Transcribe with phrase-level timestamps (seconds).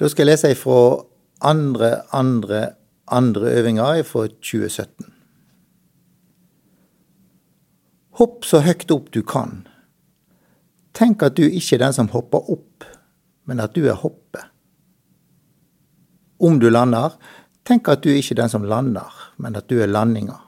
[0.00, 1.04] Da skal jeg lese ifra
[1.44, 2.62] andre, andre,
[3.06, 5.12] andre øvinga fra 2017.
[8.18, 9.64] Hopp så høyt opp du kan.
[10.94, 12.86] Tenk at du ikke er den som hopper opp,
[13.46, 14.46] men at du er hoppet.
[16.38, 17.14] Om du lander,
[17.66, 20.40] tenk at du ikke er den som lander, men at du er landinga.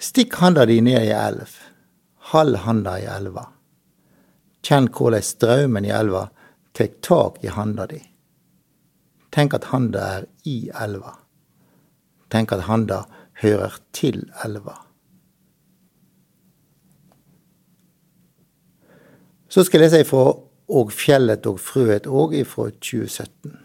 [0.00, 1.58] Stikk handa di ned i elv,
[2.30, 3.48] Halv handa i elva.
[4.66, 6.28] Kjenn hvordan straumen i elva
[6.76, 8.00] tek tak i handa di.
[9.30, 11.14] Tenk at handa er i elva.
[12.30, 13.04] Tenk at handa
[13.42, 14.76] hører til elva.
[19.50, 20.28] Så skal jeg lese ifra
[20.70, 23.56] Og fjellet og frøet òg ifra 2017.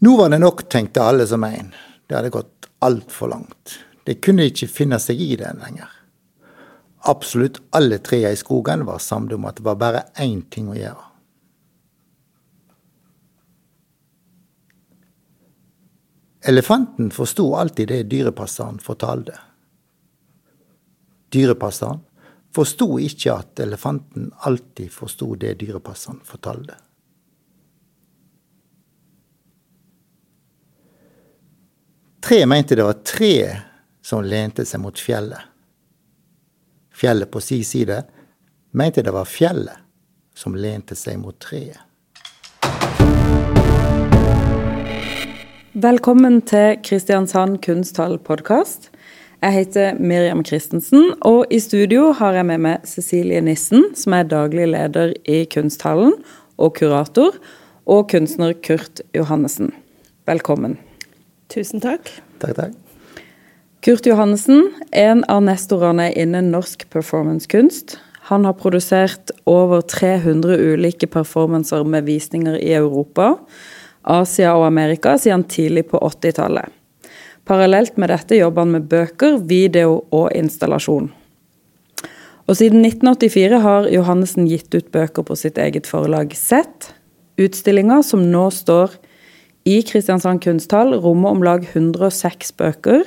[0.00, 1.68] Nå var det nok, tenkte alle som en.
[2.08, 3.74] Det hadde gått altfor langt.
[4.08, 5.93] De kunne ikke finne seg i det lenger.
[7.04, 10.78] Absolutt alle trærne i skogen var samlet om at det var bare én ting å
[10.78, 11.10] gjøre.
[16.44, 19.36] Elefanten forsto alltid det dyrepasseren fortalte.
[21.32, 22.02] Dyrepasseren
[22.54, 26.76] forsto ikke at elefanten alltid forsto det dyrepasseren fortalte.
[32.24, 33.34] Tre mente det var tre
[34.04, 35.53] som lente seg mot fjellet.
[36.94, 38.02] Fjellet på si side
[38.70, 39.82] mente det var fjellet
[40.34, 41.80] som lente seg mot treet.
[45.74, 48.92] Velkommen til Kristiansand kunsthall-podkast.
[49.42, 54.30] Jeg heter Miriam Christensen, og i studio har jeg med meg Cecilie Nissen, som er
[54.30, 56.14] daglig leder i Kunsthallen
[56.56, 57.34] og kurator,
[57.90, 59.74] og kunstner Kurt Johannessen.
[60.30, 60.78] Velkommen.
[61.50, 62.06] Tusen takk.
[62.38, 62.83] Takk, takk.
[63.84, 67.98] Kurt Johannessen, en av nestorene innen norsk performancekunst.
[68.30, 73.34] Han har produsert over 300 ulike performancer med visninger i Europa,
[74.08, 76.72] Asia og Amerika siden tidlig på 80-tallet.
[77.44, 81.10] Parallelt med dette jobber han med bøker, video og installasjon.
[82.48, 86.94] Og siden 1984 har Johannessen gitt ut bøker på sitt eget forlag Sett.
[87.36, 88.96] Utstillinger som nå står
[89.68, 93.04] i Kristiansand kunsthall rommer om lag 106 bøker.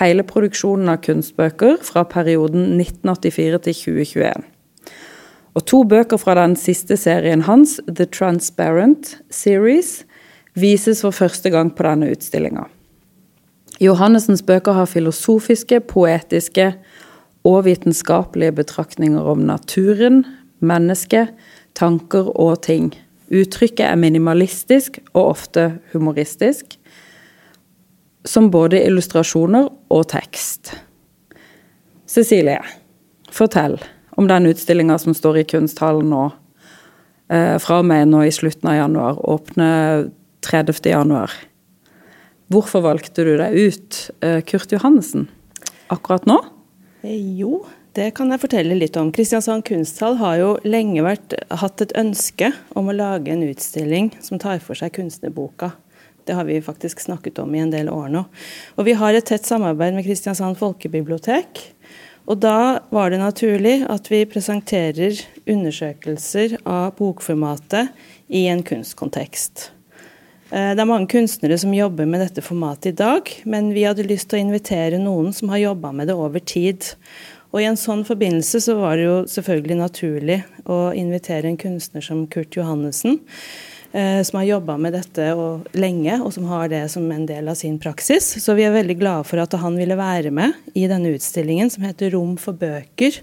[0.00, 4.46] Hele produksjonen av kunstbøker fra perioden 1984 til 2021.
[5.54, 10.02] Og to bøker fra den siste serien hans, The Transparent Series,
[10.58, 12.66] vises for første gang på denne utstillinga.
[13.82, 16.72] Johannessens bøker har filosofiske, poetiske
[17.46, 20.24] og vitenskapelige betraktninger om naturen,
[20.58, 21.34] mennesket,
[21.74, 22.92] tanker og ting.
[23.34, 26.78] Uttrykket er minimalistisk og ofte humoristisk,
[28.24, 30.74] som både illustrasjoner og tekst.
[32.08, 32.60] Cecilie,
[33.32, 33.78] fortell
[34.16, 36.24] om den utstillinga som står i Kunsthallen nå,
[37.30, 39.70] eh, fra med nå i slutten av januar, Åpne
[40.44, 40.90] 30.
[40.90, 41.32] januar.
[42.52, 45.28] Hvorfor valgte du deg ut eh, Kurt Johannessen
[45.92, 46.38] akkurat nå?
[47.02, 47.64] Eh, jo,
[47.96, 49.12] det kan jeg fortelle litt om.
[49.14, 54.40] Kristiansand kunsthall har jo lenge vært, hatt et ønske om å lage en utstilling som
[54.42, 55.72] tar for seg kunstnerboka.
[56.24, 58.24] Det har vi faktisk snakket om i en del år nå.
[58.78, 61.62] Og vi har et tett samarbeid med Kristiansand folkebibliotek.
[62.24, 67.92] Og da var det naturlig at vi presenterer undersøkelser av bokformatet
[68.32, 69.68] i en kunstkontekst.
[70.48, 74.08] Eh, det er mange kunstnere som jobber med dette formatet i dag, men vi hadde
[74.08, 76.94] lyst til å invitere noen som har jobba med det over tid.
[77.52, 82.02] Og I en sånn forbindelse så var det jo selvfølgelig naturlig å invitere en kunstner
[82.02, 83.20] som Kurt Johannessen,
[83.94, 87.54] som har jobba med dette og lenge, og som har det som en del av
[87.54, 88.26] sin praksis.
[88.42, 91.86] Så vi er veldig glade for at han ville være med i denne utstillingen som
[91.86, 93.20] heter Rom for bøker,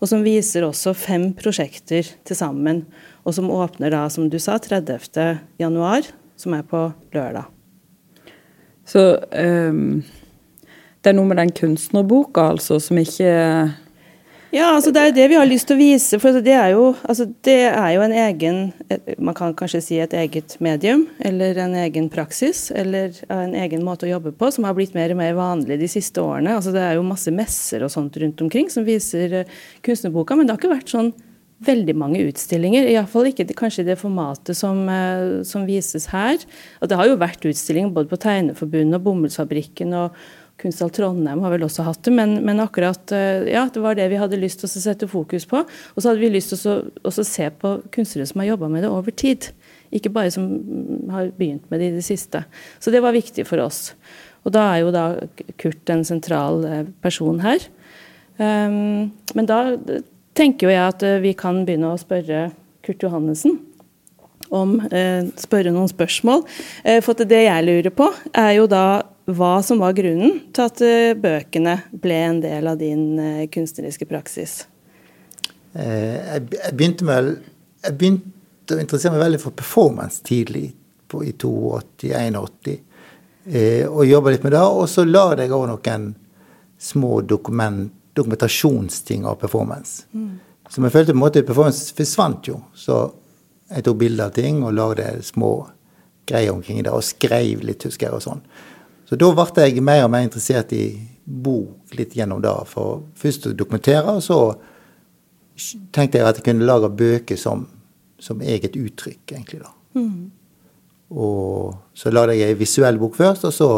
[0.00, 2.86] og som viser også fem prosjekter til sammen.
[3.28, 5.28] Og som åpner da, som du sa, 30.
[5.60, 6.08] januar,
[6.40, 7.52] som er på lørdag.
[8.88, 10.04] Så um
[11.04, 13.28] det er noe med den kunstnerboka, altså, som ikke
[14.54, 16.18] ja, altså det er det vi har lyst til å vise.
[16.22, 18.60] For det er jo, altså det er jo en egen
[19.18, 24.06] Man kan kanskje si et eget medium, eller en egen praksis, eller en egen måte
[24.06, 26.54] å jobbe på, som har blitt mer og mer vanlig de siste årene.
[26.54, 29.54] Altså det er jo masse messer og sånt rundt omkring som viser eh,
[29.84, 31.14] kunstnerboka, men det har ikke vært sånn
[31.64, 32.88] veldig mange utstillinger.
[32.92, 36.38] Iallfall ikke kanskje i det formatet som, eh, som vises her.
[36.80, 40.10] Og det har jo vært utstillinger både på Tegneforbundet og Bomullsfabrikken og
[40.64, 44.08] Kunsthall Trondheim har vel også hatt det, men, men, akkurat eh, ja, det var det
[44.08, 45.60] vi hadde lyst til å sette fokus på.
[45.60, 48.92] Og så hadde vi lyst til å se på kunstnere som har jobba med det
[48.92, 49.50] over tid.
[49.94, 50.48] Ikke bare som
[51.12, 52.46] har begynt med det i det siste.
[52.80, 53.92] Så det var viktig for oss.
[54.48, 55.04] Og da er jo da
[55.60, 57.68] Kurt en sentral eh, person her.
[58.34, 59.76] Um, men da
[60.34, 62.48] tenker jo jeg at eh, vi kan begynne å spørre
[62.84, 63.60] Kurt Johannessen
[64.54, 66.44] om eh, spørre noen spørsmål.
[66.84, 68.84] Eh, for det jeg lurer på, er jo da
[69.24, 74.06] hva som var grunnen til at eh, bøkene ble en del av din eh, kunstneriske
[74.10, 74.66] praksis.
[75.72, 77.30] Eh, jeg, begynte med
[77.84, 80.72] jeg begynte å interessere meg veldig for performance tidlig,
[81.08, 82.78] på, i 82-81.
[83.90, 84.62] og jobba litt med det.
[84.64, 86.06] Og så la jeg òg noen
[86.80, 90.04] små dokument, dokumentasjonsting av performance.
[90.12, 90.40] Mm.
[90.72, 92.60] Som jeg følte på en måte performance forsvant jo.
[92.76, 93.02] Så
[93.68, 95.52] jeg tok bilder av ting og lagde små
[96.28, 98.40] greier omkring det, og skrev litt, husker jeg, og sånn.
[99.14, 100.88] Så da ble jeg mer og mer interessert i
[101.22, 102.50] bok litt gjennom det.
[102.66, 104.38] For først å dokumentere, og så
[105.94, 107.62] tenkte jeg at jeg kunne lage bøker som,
[108.18, 109.70] som eget uttrykk, egentlig, da.
[109.94, 110.32] Mm.
[111.14, 113.70] Og så lagde jeg ei visuell bok først, og så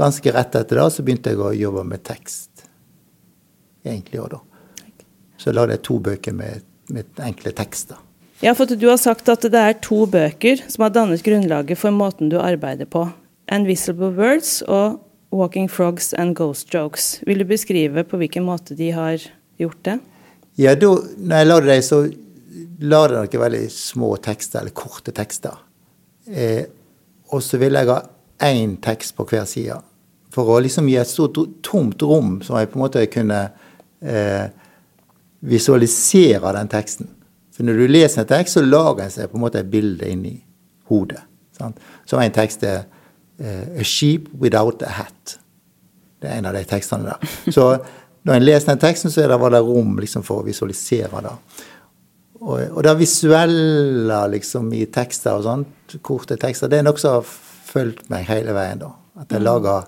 [0.00, 2.64] ganske rett etter det så begynte jeg å jobbe med tekst.
[3.84, 4.96] Egentlig òg, da.
[5.36, 8.00] Så lagde jeg to bøker med, med enkle tekster.
[8.40, 11.92] Ja, for Du har sagt at det er to bøker som har dannet grunnlaget for
[11.92, 13.10] måten du arbeider på.
[13.48, 15.00] 'Invisible Words' og
[15.32, 17.22] 'Walking Frogs and Ghost Jokes'.
[17.26, 19.18] Vil du beskrive på hvilken måte de har
[19.58, 19.98] gjort det?
[20.58, 20.86] Ja, da
[21.16, 22.12] når jeg lagde dem, så
[22.80, 25.58] la jeg noen veldig små tekster, eller korte tekster.
[26.26, 26.64] Eh,
[27.32, 28.00] og så ville jeg ha
[28.42, 29.80] én tekst på hver side.
[30.30, 33.40] For å liksom gi et stort tomt rom, så jeg på en måte kunne
[34.02, 34.50] eh,
[35.40, 37.08] visualisere den teksten.
[37.54, 40.08] For når du leser en tekst, så lager en seg på en måte et bilde
[40.08, 40.36] inni
[40.90, 41.24] hodet.
[41.58, 41.78] Sant?
[42.06, 42.84] Så en tekst er
[43.38, 45.38] 'A sheep without a hat'.
[46.18, 47.34] Det er en av de tekstene der.
[47.56, 47.78] Så
[48.26, 51.34] når en leser den teksten, så det, var det rom liksom, for å visualisere det.
[52.40, 57.18] Og, og det visuelle liksom, i tekster og sånt, korte tekster, det er noe som
[57.18, 57.30] har
[57.68, 58.82] fulgt meg hele veien.
[58.82, 58.90] da.
[59.22, 59.46] At jeg mm.
[59.46, 59.86] lager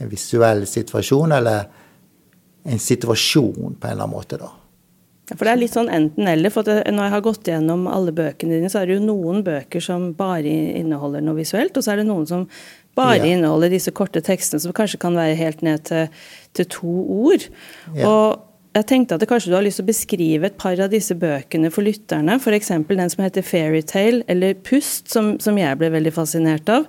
[0.00, 1.68] en visuell situasjon, eller
[2.64, 4.40] en situasjon på en eller annen måte.
[4.40, 4.50] da.
[5.36, 6.52] For det er litt sånn enten-eller.
[6.52, 9.84] for Når jeg har gått gjennom alle bøkene dine, så er det jo noen bøker
[9.84, 10.50] som bare
[10.80, 12.46] inneholder noe visuelt, og så er det noen som
[12.98, 13.32] bare ja.
[13.36, 16.22] inneholder disse korte tekstene, som kanskje kan være helt ned til,
[16.58, 16.94] til to
[17.30, 17.46] ord.
[17.94, 18.08] Ja.
[18.10, 21.14] Og jeg tenkte at kanskje du har lyst til å beskrive et par av disse
[21.18, 22.36] bøkene for lytterne.
[22.38, 22.70] F.eks.
[22.86, 26.86] den som heter 'Fairytale', eller 'Pust', som, som, jeg ble veldig fascinert av.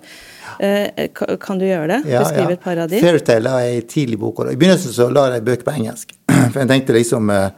[0.60, 1.10] Eh,
[1.42, 2.12] kan du gjøre det?
[2.12, 3.02] Ja, Beskrive et par av de?
[3.02, 4.44] 'Fairytale' er en tidlig bok.
[4.46, 6.14] I begynnelsen så la jeg bøker på engelsk.
[6.54, 7.50] For jeg tenkte liksom eh,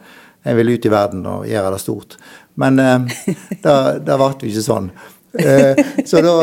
[0.44, 2.16] jeg vil ut i verden og gjøre det stort.
[2.60, 3.00] Men eh,
[3.64, 3.76] det,
[4.06, 4.90] det ble jo ikke sånn.
[5.38, 6.34] Eh, så da,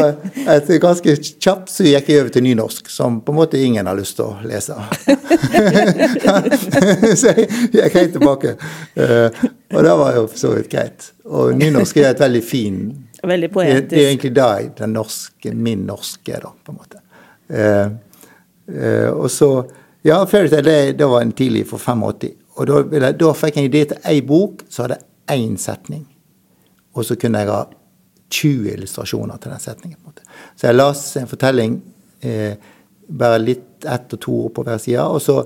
[0.51, 3.95] etter ganske kjapt, så gikk jeg over til nynorsk, som på en måte ingen har
[3.95, 4.75] lyst til å lese.
[7.21, 8.57] så jeg gikk helt tilbake.
[9.00, 9.39] Eh,
[9.71, 11.07] og det var jo for så vidt greit.
[11.31, 12.83] Og nynorsk er et veldig fin
[13.21, 13.89] Veldig poetisk.
[13.89, 17.01] Det, det er egentlig det den norske, min norske, da, på en måte.
[17.53, 17.88] Eh,
[18.81, 19.51] eh, og så
[20.01, 22.31] Ja, Fairytale, det, det var en tidlig for 85.
[22.59, 25.00] Og da, jeg, da fikk jeg en idé til ei bok som hadde
[25.31, 26.03] én setning.
[26.95, 27.62] Og så kunne jeg ha
[28.31, 29.98] 20 illustrasjoner til den setningen.
[29.98, 30.27] på en måte.
[30.56, 31.81] Så jeg las en fortelling,
[32.21, 32.56] eh,
[33.09, 35.00] bare litt ett og to ord på hver side.
[35.00, 35.45] Og så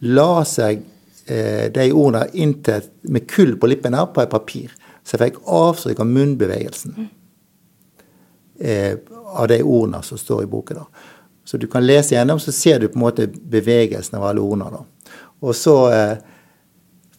[0.00, 0.82] las jeg
[1.26, 4.72] eh, de ordene inntil, med kull på lippene på et papir.
[5.04, 7.08] Så jeg fikk avtrykk av munnbevegelsen
[8.60, 8.98] eh,
[9.34, 10.86] av de ordene som står i boka.
[11.44, 14.70] Så du kan lese gjennom, så ser du på en måte bevegelsen av alle ordene.
[14.70, 15.12] da.
[15.40, 16.18] Og så eh,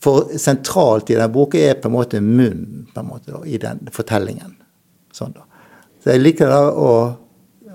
[0.03, 2.87] for sentralt i den boka er på en måte munnen
[3.45, 4.55] i den fortellingen.
[5.15, 5.43] Sånn da.
[5.99, 6.91] Så jeg liker å,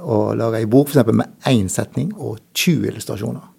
[0.01, 3.51] å lage ei bok for med én setning og 20 illustrasjoner.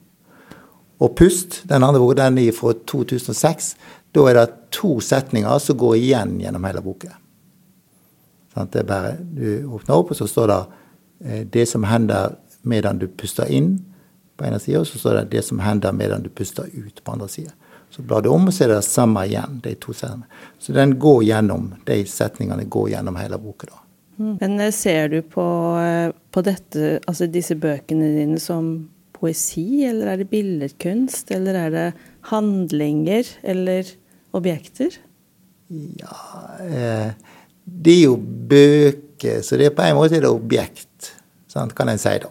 [1.04, 3.76] Og Pust, den andre boka, den er fra 2006.
[4.16, 7.12] Da er det to setninger som går igjen gjennom hele boka.
[8.56, 10.62] Sånn, det er bare, Du åpner opp, og så står det
[11.26, 13.76] eh, det som hender medan du puster inn
[14.36, 17.12] på ene sida, og så står det det som hender medan du puster ut på
[17.12, 17.52] andre sida.
[17.96, 19.60] Så blar du om, og så er det det samme igjen.
[19.64, 20.28] de to setningene.
[20.60, 23.70] Så den går gjennom, de setningene går gjennom hele boka.
[23.72, 23.78] da.
[24.18, 24.34] Mm.
[24.42, 25.46] Men eh, ser du på,
[25.80, 31.72] eh, på dette, altså disse bøkene dine som poesi, eller er det billedkunst, eller er
[31.72, 31.86] det
[32.32, 33.96] handlinger eller
[34.36, 35.00] objekter?
[35.72, 36.18] Ja
[36.62, 37.14] eh,
[37.64, 41.16] Det er jo bøker, så det er på en måte det objekt,
[41.48, 42.30] sant, kan en si da.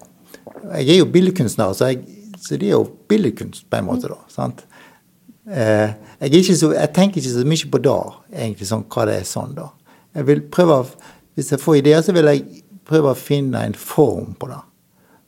[0.76, 2.04] Jeg er jo billedkunstner, så, jeg,
[2.38, 4.21] så det er jo billedkunst på en måte, da.
[4.30, 4.62] sant?
[5.45, 5.91] Eh,
[6.25, 7.97] jeg, så, jeg, tenker ikke så mye på det,
[8.33, 9.71] egentlig, sånn, hva det er sånn, da.
[10.15, 10.85] Jeg vil prøve,
[11.35, 14.61] Hvis jeg får ideer, så vil jeg prøve å finne en form på det.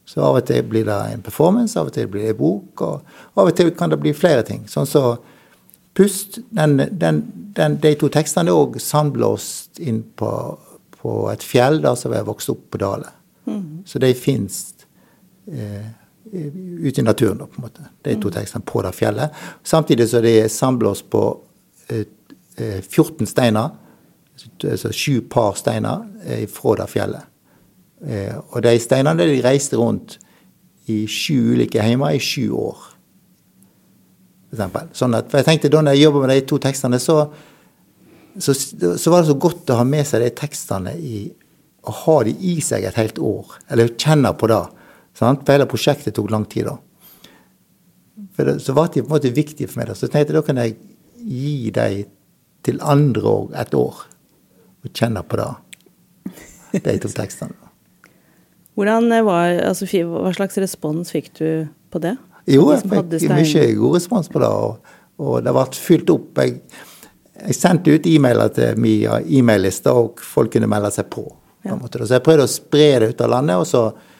[0.06, 2.82] Så av og til blir det en performance, av og til blir det en bok,
[2.86, 4.68] og av og til kan det bli flere ting.
[4.70, 5.16] Sånn så
[5.96, 7.22] Pust, den, den,
[7.56, 10.28] den, de to tekstene er òg sandblåst inn på,
[10.98, 13.08] på, et fjell der som jeg vokste opp på Dale.
[13.48, 13.78] Mm.
[13.88, 14.58] Så de fins
[15.48, 15.88] eh,
[16.32, 17.86] ute i naturen, på en måte.
[18.02, 19.34] De to tekstene på det fjellet.
[19.64, 21.22] Samtidig så de samler oss på
[21.88, 22.06] eh,
[22.82, 23.70] 14 steiner,
[24.64, 27.32] altså sju par steiner, eh, fra det fjellet.
[28.06, 30.18] Eh, og de steinene de reiste rundt
[30.92, 32.76] i sju ulike heimer i sju år.
[34.46, 34.90] For eksempel.
[34.94, 37.18] Sånn at, for jeg tenkte da når jeg jobba med de to tekstene, så,
[38.38, 41.26] så, så, var det så godt å ha med seg de tekstene i
[41.86, 43.52] Å ha de i seg et helt år.
[43.70, 44.64] Eller kjenne på det.
[45.16, 45.44] Sant?
[45.44, 46.76] For hele prosjektet tok lang tid da.
[48.36, 49.90] For det, så var de på en måte viktige for meg.
[49.90, 49.96] Da.
[49.96, 50.76] Så jeg tenkte da kan jeg
[51.26, 52.12] gi dem
[52.66, 54.02] til andre òg et år.
[54.84, 55.52] Og kjenne på det.
[56.84, 57.56] De to tekstene.
[58.76, 61.48] Hvordan var, altså, Hva slags respons fikk du
[61.90, 62.16] på det?
[62.46, 64.50] Jo, jeg fikk mye god respons på det.
[64.52, 64.92] Og,
[65.22, 66.42] og det ble fylt opp.
[66.42, 66.60] Jeg,
[67.40, 71.24] jeg sendte ut e-mailer til min e-mailliste, og folk kunne melde seg på.
[71.66, 71.78] Ja.
[71.80, 74.12] Så jeg prøvde å spre det ut av landet, og så, eh, eh,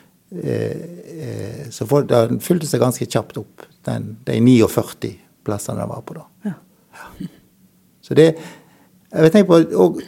[1.71, 5.13] så folk, det fulgte seg ganske kjapt opp, den, de 49
[5.47, 6.25] plassene det var på da.
[6.49, 6.55] Ja.
[6.97, 7.29] Ja.
[8.03, 8.31] Så det
[9.17, 10.01] jeg tenker på, og,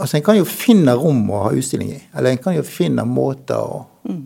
[0.00, 2.00] altså En kan jo finne rom å ha utstilling i.
[2.16, 4.22] Eller en kan jo finne måter å, mm.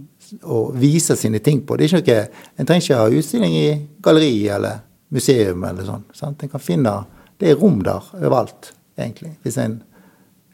[0.46, 1.76] å vise sine ting på.
[1.76, 3.68] Det er ikke noe, En trenger ikke ha utstilling i
[4.04, 6.06] galleri eller museum eller sånn.
[6.14, 6.42] Sant?
[6.42, 6.94] En kan finne
[7.38, 9.80] Det er rom der overalt, egentlig, hvis en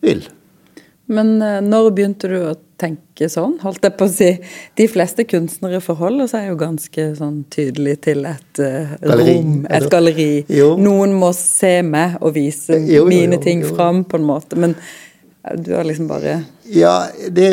[0.01, 0.23] vil.
[1.13, 3.59] Men eh, når begynte du å tenke sånn?
[3.63, 4.31] Holdt jeg på å si.
[4.79, 10.33] De fleste kunstnere forholder seg jo ganske sånn tydelig til et uh, rom, et galleri.
[10.53, 10.73] Jo.
[10.81, 14.59] Noen må se meg og vise jo, jo, mine ting fram, på en måte.
[14.61, 14.77] Men
[15.57, 17.49] du har liksom bare Ja, det,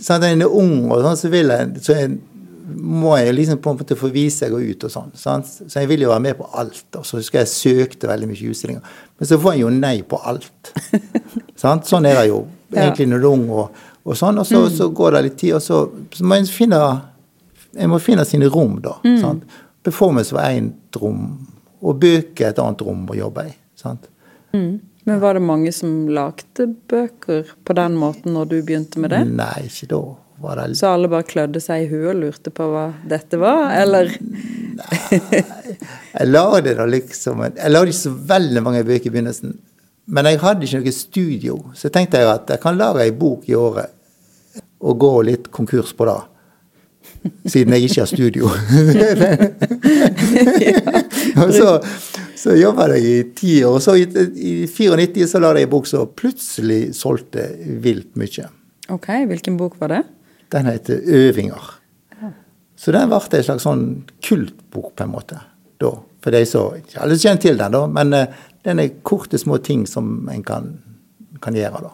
[0.00, 2.16] sant, når en er ung, og sånn, så, vil jeg, så jeg,
[2.74, 5.12] må jeg liksom på en måte få vise og ut og sånn.
[5.18, 5.48] Sant?
[5.48, 6.86] Så jeg vil jo være med på alt.
[6.98, 8.96] Og så husker jeg søkte veldig mye utstillinger.
[9.18, 10.72] Men så får jeg jo nei på alt.
[11.62, 12.42] sånn er det jo
[12.74, 13.46] egentlig når du er ung.
[13.50, 14.74] og, og sånn, og så, mm.
[14.78, 15.82] så, går det litt tid, og så,
[16.16, 16.82] så må en finne
[17.78, 18.96] en må finne sine rom, da.
[19.04, 19.16] Mm.
[19.22, 19.58] Sant?
[19.86, 21.26] Performance var ett rom,
[21.84, 23.52] og bøker et annet rom å jobbe i.
[23.78, 24.08] sant?
[24.56, 24.78] Mm.
[25.08, 29.22] Men var det mange som lagde bøker på den måten når du begynte med det?
[29.28, 30.00] Nei, ikke da.
[30.38, 30.66] Var det...
[30.78, 34.12] Så alle bare klødde seg i huet og lurte på hva dette var, eller?
[34.78, 35.20] Nei,
[36.12, 39.56] jeg lagde da liksom Jeg lagde ikke så veldig mange bøker i begynnelsen.
[40.08, 43.48] Men jeg hadde ikke noe studio, så tenkte jeg at jeg kan lage ei bok
[43.50, 43.97] i året
[44.80, 46.18] og gå litt konkurs på det.
[47.50, 48.50] Siden jeg ikke har studio.
[51.58, 51.72] så,
[52.38, 53.78] så jobba jeg i ti år.
[53.78, 54.04] Og så i,
[54.36, 57.48] i 94 så la jeg en bok som plutselig solgte
[57.82, 58.46] vilt mye.
[58.94, 60.02] Ok, Hvilken bok var det?
[60.52, 61.72] Den heter 'Øvinger'.
[62.20, 62.30] Ja.
[62.76, 65.40] Så den ble en slags sånn kultbok, på en måte.
[65.80, 65.92] da.
[66.22, 67.86] For de som ikke alle kjenner til den, da.
[67.86, 68.26] Men uh,
[68.64, 70.78] den er korte, små ting som en kan,
[71.42, 71.92] kan gjøre, da.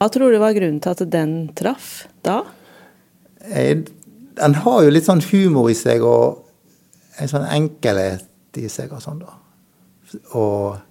[0.00, 2.38] Hva tror du var grunnen til at den traff da?
[3.44, 9.02] Den har jo litt sånn humor i seg, og en sånn enkelhet i seg og
[9.04, 9.36] sånn, da.
[10.40, 10.86] Og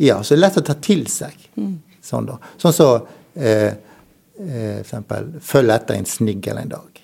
[0.00, 1.40] Ja, så det er lett å ta til seg.
[1.60, 1.74] Mm.
[2.04, 2.38] Sånn, da.
[2.60, 2.86] Sånn så
[3.36, 7.00] eh, eh, for eksempel følg etter en snigel en dag.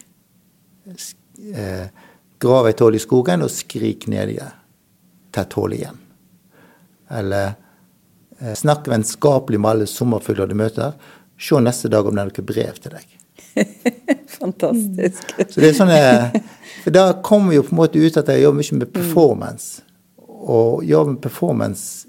[1.52, 2.06] Eh,
[2.40, 4.49] grav et hull i skogen og skrik ned i det.
[5.37, 6.00] Tett hull igjen.
[7.16, 7.52] Eller
[8.55, 10.97] snakk vennskapelig med alle sommerfugler du møter.
[11.40, 13.16] Se neste dag om det er noe brev til deg.
[14.38, 15.33] Fantastisk.
[15.49, 15.93] Så det er sånn,
[16.85, 19.83] for Da kommer vi jo på en måte ut at jeg jobber mye med performance
[20.26, 22.07] Og jobber med performance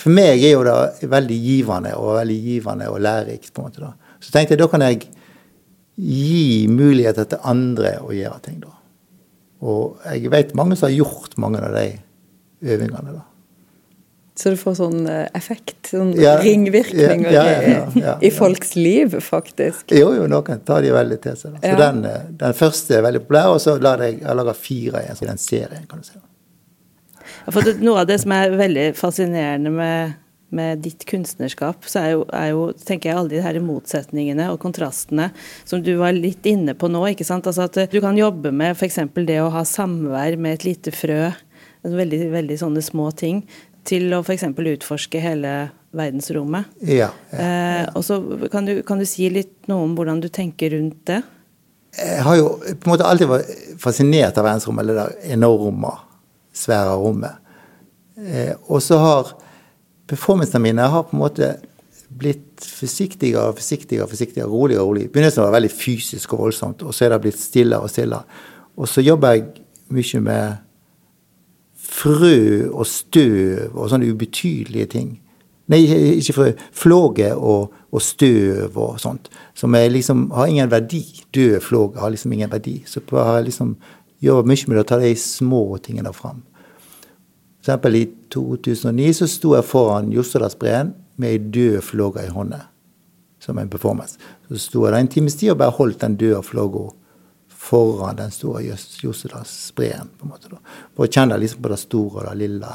[0.00, 3.52] For meg er jo det veldig givende og veldig givende og lærerikt.
[3.52, 3.92] på en måte da.
[4.20, 5.08] Så tenkte jeg da kan jeg
[5.98, 8.60] gi muligheter til andre å gjøre ting.
[8.62, 8.72] da.
[9.66, 11.98] Og jeg vet mange som har gjort mange av de
[12.62, 13.16] øvingene.
[13.16, 13.24] da.
[14.38, 17.42] Så du får sånn eh, effekt, sånn ja, ringvirkninger ja,
[17.98, 19.90] ja, i, i, folks liv, faktisk?
[19.90, 21.56] Jo, jo, noen tar de veldig til seg.
[21.58, 25.02] Så den, eh, den, første er veldig populær, og så lager jeg, jeg lager fire
[25.10, 25.90] i den serien.
[25.90, 26.22] kan du si.
[27.50, 30.14] For noe av det som er veldig fascinerende med,
[30.54, 34.62] med ditt kunstnerskap, så er jo, er jo, tenker jeg, alle de her motsetningene og
[34.62, 35.32] kontrastene
[35.66, 37.02] som du var litt inne på nå.
[37.10, 37.50] ikke sant?
[37.50, 39.02] Altså At du kan jobbe med f.eks.
[39.18, 41.24] det å ha samvær med et lite frø,
[41.82, 43.42] veldig, veldig sånne små ting,
[43.88, 44.44] til å f.eks.
[44.52, 45.54] utforske hele
[45.96, 46.68] verdensrommet.
[46.84, 47.40] Ja, ja, ja.
[47.40, 48.20] Eh, og så
[48.52, 51.22] kan du, kan du si litt noe om hvordan du tenker rundt det?
[51.98, 55.94] Jeg har jo på en måte alltid vært fascinert av verdensrommet, eller det enorme
[56.58, 57.40] svære rommet.
[58.18, 59.32] Eh, og så har
[60.08, 61.50] performancene mine har på en måte
[62.18, 65.12] blitt forsiktigere og forsiktigere, forsiktigere, roligere og roligere.
[65.14, 68.40] Begynnelsen var veldig fysisk og voldsomt, og så er det blitt stillere og stillere.
[68.78, 69.44] Og så jobber jeg
[69.94, 70.64] mye med
[71.98, 75.16] frø og støv og sånne ubetydelige ting.
[75.68, 75.82] Nei,
[76.16, 76.48] ikke frø.
[76.72, 79.28] Flåge og, og støv og sånt.
[79.58, 81.02] Som liksom, har ingen verdi.
[81.34, 82.78] Død flåge har liksom ingen verdi.
[82.86, 83.74] Så jeg liksom
[84.24, 86.40] gjør mye med å ta de små tingene fram.
[87.58, 92.62] For eksempel i 2009 så sto jeg foran Jostedalsbreen med ei død flåge i hånda.
[93.44, 94.16] Som en performance.
[94.48, 96.88] Så sto jeg der en times tid og bare holdt den døde flåga
[97.58, 98.62] foran den store
[99.02, 100.08] Jostedalsbreen.
[100.18, 100.60] på en måte da.
[100.96, 102.66] For å kjenne liksom på det store og det lille.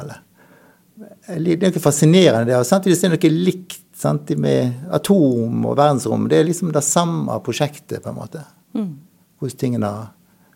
[1.28, 5.66] eller det er noe fascinerende det, og samtidig er det noe likt sant, med atom
[5.66, 6.28] og verdensrom.
[6.30, 8.44] Det er liksom det samme prosjektet, på en måte.
[8.74, 8.92] Mm.
[9.40, 9.94] Hvordan tingene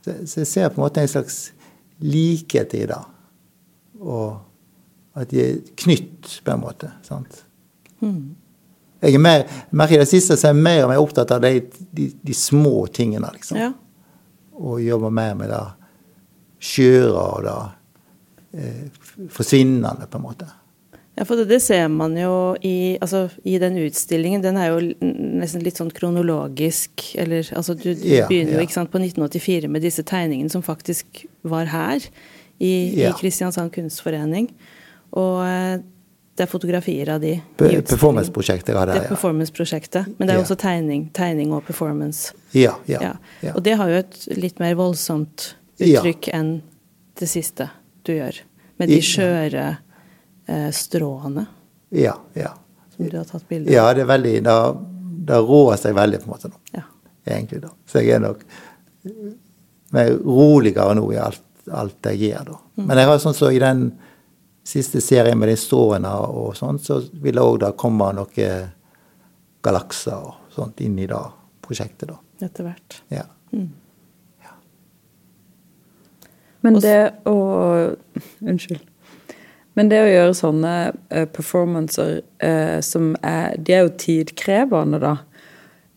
[0.04, 1.40] så, så jeg ser på en måte en slags
[2.04, 3.00] likhet i det.
[4.00, 4.38] Og
[5.18, 6.92] at de er knytt, på en måte.
[7.04, 7.44] sant?
[8.04, 8.36] Mm.
[9.02, 11.42] Jeg er mer, merker I det siste så er jeg mer og mer opptatt av
[11.44, 11.60] de,
[11.94, 13.60] de, de små tingene, liksom.
[13.62, 13.72] Ja.
[14.58, 15.66] Og jobber mer med det
[16.68, 17.58] skjøre og det
[18.58, 20.48] eh, forsvinnende, på en måte.
[21.18, 24.44] Ja, for det, det ser man jo i, altså, i, den utstillingen.
[24.44, 27.08] Den er jo nesten litt sånn kronologisk.
[27.18, 30.66] Eller altså du, du ja, begynner jo ikke sant, på 1984 med disse tegningene som
[30.66, 32.06] faktisk var her.
[32.58, 33.10] I, ja.
[33.10, 34.52] i Kristiansand kunstforening.
[35.18, 35.82] Og eh,
[36.38, 37.32] det er fotografier av de.
[37.58, 38.75] Performance-prosjektet.
[38.75, 40.12] Ja, det er performance-prosjektet.
[40.20, 42.36] Men det er også tegning, tegning og performance.
[42.53, 43.56] Ja, ja, ja.
[43.56, 45.48] Og det har jo et litt mer voldsomt
[45.82, 46.51] uttrykk enn
[47.17, 47.72] det siste
[48.06, 48.38] du gjør.
[48.77, 49.65] Med de skjøre
[50.46, 51.48] eh, stråene.
[51.98, 52.53] Ja, ja.
[52.94, 53.74] Som du har tatt bilde av.
[53.74, 54.58] Ja, det er veldig Det,
[55.32, 56.62] det rår seg veldig, på en måte, nå.
[56.77, 56.86] Ja.
[57.25, 57.74] Egentlig, da.
[57.89, 58.46] Så jeg er nok
[59.98, 61.41] mer roligere nå i alt,
[61.74, 62.60] alt jeg gjør, da.
[62.77, 62.86] Mm.
[62.91, 63.88] Men jeg har sånn så i den
[64.68, 68.72] siste serien med de stråene og sånn, så vil det òg komme noen
[69.64, 71.24] galakser og sånt inn i det
[71.64, 72.20] prosjektet, da.
[72.46, 73.02] Etter hvert.
[73.14, 73.26] Ja.
[73.56, 73.72] Mm.
[76.66, 77.38] Men det å
[78.42, 78.84] Unnskyld.
[79.78, 80.74] Men det å gjøre sånne
[81.14, 85.14] uh, performancer uh, som er De er jo tidkrevende, da.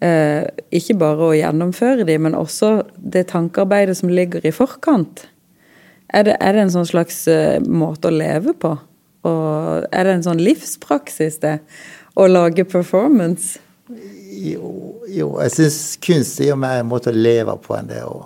[0.04, 5.26] Uh, ikke bare å gjennomføre de, men også det tankearbeidet som ligger i forkant.
[6.12, 7.22] Er det, er det en sånn slags
[7.66, 8.74] måte å leve på?
[9.28, 11.58] Og er det en sånn livspraksis, det?
[12.18, 13.60] Å lage performance?
[14.30, 14.70] Jo,
[15.10, 18.24] jo jeg syns kunst er mer en måte å leve på enn det å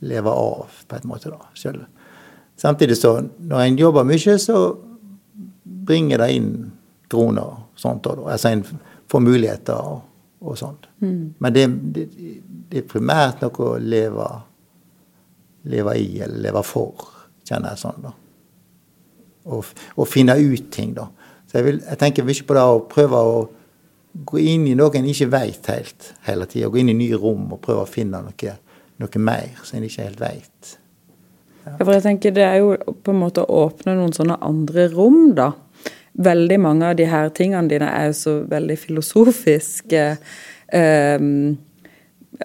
[0.00, 1.30] leve av, på en måte.
[1.30, 1.84] da, selv.
[2.56, 4.76] Samtidig så, når en jobber mye, så
[5.62, 6.52] bringer det inn
[7.10, 8.04] droner og sånt.
[8.04, 8.64] Da, altså en
[9.10, 10.02] får muligheter og,
[10.40, 10.88] og sånt.
[11.00, 11.34] Mm.
[11.38, 11.66] Men det,
[11.96, 12.06] det,
[12.70, 14.28] det, er primært noe å leve,
[15.68, 17.08] leve i eller leve for,
[17.50, 18.04] kjenner jeg sånn.
[18.06, 18.14] da.
[19.50, 21.10] Og, og finne ut ting, da.
[21.50, 23.38] Så jeg, vil, jeg tenker mye på det å prøve å
[24.30, 26.70] gå inn i noe en ikke veit helt hele tida.
[26.70, 28.58] Gå inn i nye rom og prøve å finne noe
[29.00, 30.76] noe mer som en ikke helt veit.
[31.64, 31.74] Ja.
[31.82, 35.34] for jeg tenker Det er jo på en måte å åpne noen sånne andre rom,
[35.36, 35.52] da.
[36.20, 40.04] Veldig mange av de her tingene dine er jo så veldig filosofiske.
[40.74, 41.58] Um,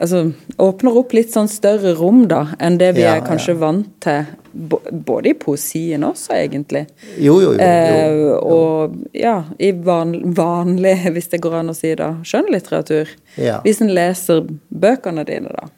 [0.01, 0.31] altså
[0.61, 3.61] åpner opp litt sånn større rom, da, enn det vi ja, er kanskje ja.
[3.61, 4.33] vant til.
[4.55, 6.85] Både i poesien også, egentlig.
[7.19, 7.59] Jo, jo, jo.
[7.59, 13.11] jo, eh, og ja, i van, vanlig, hvis det går an å si det, skjønnlitteratur.
[13.41, 13.59] Ja.
[13.65, 15.71] Hvis en leser bøkene dine, da.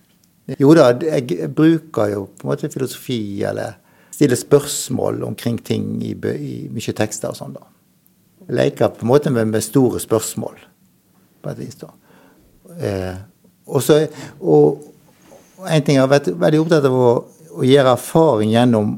[0.62, 3.76] Jo da, jeg bruker jo på en måte filosofi, eller
[4.14, 7.66] stiller spørsmål omkring ting i, i mye tekster og sånn, da.
[8.58, 10.62] Leker på en måte med, med, store spørsmål,
[11.44, 11.92] på et vis, da.
[12.78, 13.18] Eh,
[13.68, 14.00] også,
[14.42, 14.84] og,
[15.68, 17.12] en ting jeg har vært veldig opptatt av å,
[17.58, 18.98] å gjøre erfaring gjennom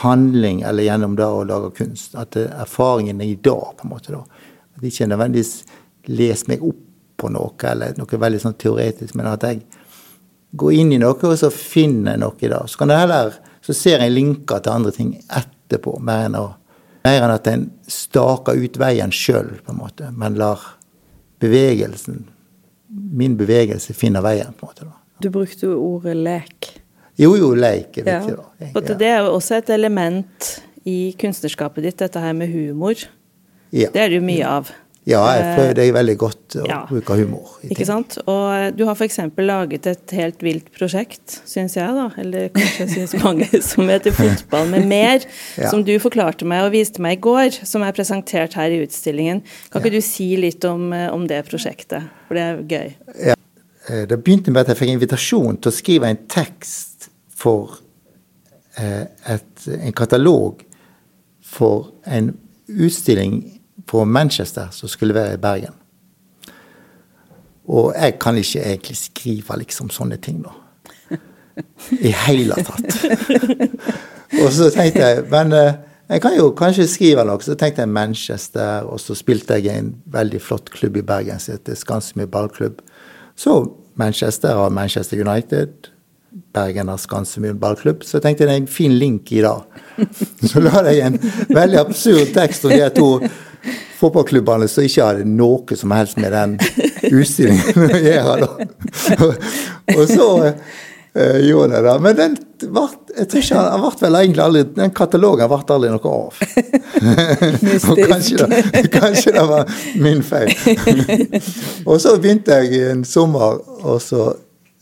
[0.00, 2.14] handling eller gjennom det å lage kunst.
[2.18, 4.14] At erfaringen er i dag, på en måte.
[4.14, 4.22] da.
[4.76, 5.52] At jeg ikke nødvendigvis
[6.08, 6.86] leser meg opp
[7.20, 9.60] på noe, eller noe veldig sånn teoretisk, men at jeg
[10.56, 12.62] går inn i noe, og så finne noe i det.
[12.70, 16.46] Så kan det heller, så ser jeg linker til andre ting etterpå, mer enn, å,
[17.04, 20.64] mer enn at en staker ut veien sjøl, på en måte, men lar
[21.40, 22.24] bevegelsen,
[22.90, 24.88] min bevegelse, finner veien, på en måte.
[24.88, 25.18] Da.
[25.22, 26.70] Du brukte jo ordet lek.
[27.20, 28.36] Jo, jo, lek er viktig, ja.
[28.36, 28.66] da.
[28.72, 28.94] Ja.
[28.98, 30.50] Det er jo også et element
[30.88, 33.02] i kunstnerskapet ditt, dette her med humor.
[33.70, 33.90] Ja.
[33.92, 34.70] Det er det jo mye av.
[35.10, 36.78] Ja, jeg føler det er veldig godt å ja.
[36.86, 37.54] bruke humor.
[37.66, 38.16] Ikke sant?
[38.30, 39.18] Og eh, du har f.eks.
[39.42, 44.70] laget et helt vilt prosjekt, syns jeg, da, eller kanskje syns mange, som heter Fotball
[44.70, 45.26] med mer,
[45.60, 45.70] ja.
[45.72, 49.42] som du forklarte meg og viste meg i går, som er presentert her i utstillingen.
[49.72, 49.98] Kan ikke ja.
[49.98, 52.96] du si litt om, eh, om, det prosjektet, for det er gøy?
[53.30, 53.38] Ja.
[53.88, 57.80] Eh, det begynte med at jeg fikk invitasjon til å skrive en tekst for
[58.80, 60.60] et, en katalog
[61.44, 62.30] for en
[62.70, 63.59] utstilling
[63.90, 65.74] på Manchester som skulle være i Bergen.
[67.70, 70.54] Og jeg kan ikke egentlig skrive liksom sånne ting, da.
[71.90, 72.94] I hele tatt.
[74.42, 75.74] og så tenkte jeg Men eh,
[76.08, 77.42] Jeg kan jo kanskje skrive noe.
[77.42, 81.38] Så tenkte jeg Manchester, og så spilte jeg i en veldig flott klubb i Bergen
[81.38, 82.80] som heter Skansmyr ballklubb.
[83.38, 83.60] Så
[83.94, 85.90] Manchester har Manchester United.
[86.54, 88.02] Bergen har Skansmyr ballklubb.
[88.02, 89.54] Så jeg tenkte det er en fin link i det.
[90.50, 91.20] Så la jeg en
[91.54, 93.12] veldig absurd tekst om de to
[94.00, 96.56] fotballklubbene som ikke hadde noe som helst med den
[97.10, 98.48] utstillingen å gjøre.
[99.96, 101.96] Og så eh, gjorde jeg det.
[102.04, 102.84] Men den ble,
[103.16, 106.42] jeg tror ikke han ble vel egentlig aldri Den katalogen ble aldri noe av.
[107.90, 110.52] og kanskje det, kanskje det var min feil.
[111.88, 114.30] og så begynte jeg en sommer og så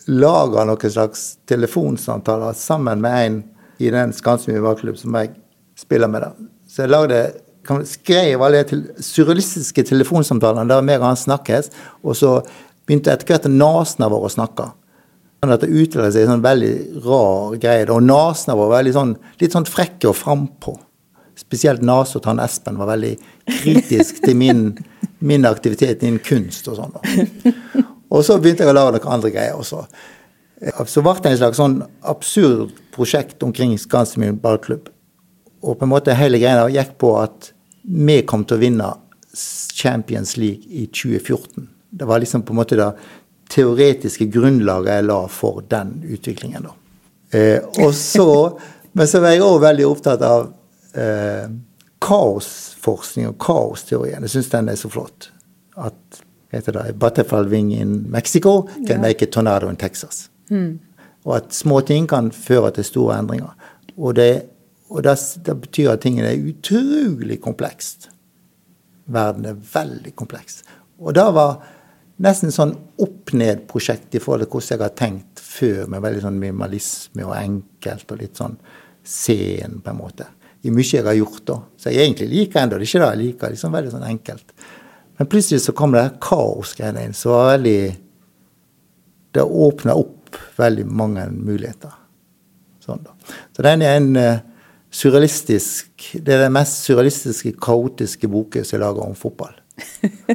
[0.08, 3.42] laga noen slags telefonsamtaler sammen med en
[3.78, 5.34] i den Skansen ballklubb som jeg
[5.78, 6.24] spiller med.
[6.24, 6.48] da.
[6.68, 7.20] Så jeg lagde
[7.88, 11.70] skrev alle til surrealistiske telefonsamtaler der vi og han snakkes,
[12.02, 12.32] og så
[12.88, 14.70] begynte etter hvert nesene våre å snakke.
[15.38, 16.72] Sånn at det utviklet seg en sånn veldig
[17.04, 17.86] rar greie.
[17.94, 20.74] Og nesene våre var sånn, litt sånn frekke og frampå.
[21.38, 23.12] Spesielt nesa til han Espen var veldig
[23.60, 24.62] kritisk til min,
[25.22, 26.96] min aktivitet innen kunst og sånn.
[28.08, 29.84] Og så begynte jeg å lage noen andre greier også.
[30.88, 31.76] Så ble det en slags sånn
[32.08, 34.88] absurd prosjekt omkring Skansemyr ballklubb.
[35.62, 37.52] Og på en måte hele greia gikk på at
[37.88, 38.88] vi kom til å vinne
[39.74, 41.68] Champions League i 2014.
[41.90, 42.88] Det var liksom på en måte det
[43.52, 46.68] teoretiske grunnlaget jeg la for den utviklingen.
[46.68, 46.74] da.
[47.38, 48.58] Eh, og så,
[48.92, 50.48] Men så var jeg òg veldig opptatt av
[50.96, 51.48] eh,
[52.02, 54.24] kaosforskning og kaosteorien.
[54.26, 55.30] Jeg syns den er så flott.
[55.76, 56.22] At
[56.52, 59.00] heter det, butterfly wing in Mexico can yeah.
[59.00, 60.30] make a tornado in Texas.
[60.50, 60.78] Mm.
[61.28, 63.52] Og at små ting kan føre til store endringer.
[63.96, 64.48] Og det
[64.88, 68.08] og det, det, betyr at tingene er utrolig komplekst.
[69.12, 70.62] Verden er veldig kompleks.
[70.98, 71.60] Og det var
[72.24, 77.26] nesten sånn opp-ned-prosjekt i forhold til hvordan jeg har tenkt før, med veldig sånn minimalisme
[77.26, 78.58] og enkelt og litt sånn
[79.04, 80.26] sen, på en måte.
[80.66, 81.60] I mye jeg har gjort, da.
[81.78, 82.88] Så jeg egentlig liker ennå det.
[82.88, 84.52] Ikke det jeg liker, liksom veldig sånn enkelt.
[85.18, 87.80] Men plutselig så kom det kaosgreiene inn, så var veldig
[89.36, 91.92] Det åpna opp veldig mange muligheter.
[92.80, 93.12] Sånn, da.
[93.52, 94.40] Så den er en eh,
[94.94, 99.56] surrealistisk Det er den mest surrealistiske, kaotiske boken som er laga om fotball.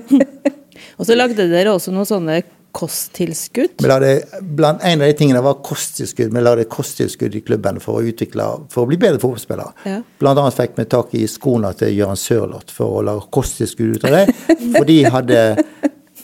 [0.98, 2.42] og så lagde dere også noen sånne
[2.74, 3.84] kosttilskudd?
[3.86, 6.34] Lagde, blant En av de tingene var kosttilskudd.
[6.34, 9.90] Vi lagde kosttilskudd i klubben for å utvikle, for å bli bedre fotballspillere.
[9.90, 10.00] Ja.
[10.22, 14.08] Blant annet fikk vi tak i skoene til Jøran Sørloth for å lage kosttilskudd ut
[14.10, 14.26] av det.
[14.74, 15.42] For de hadde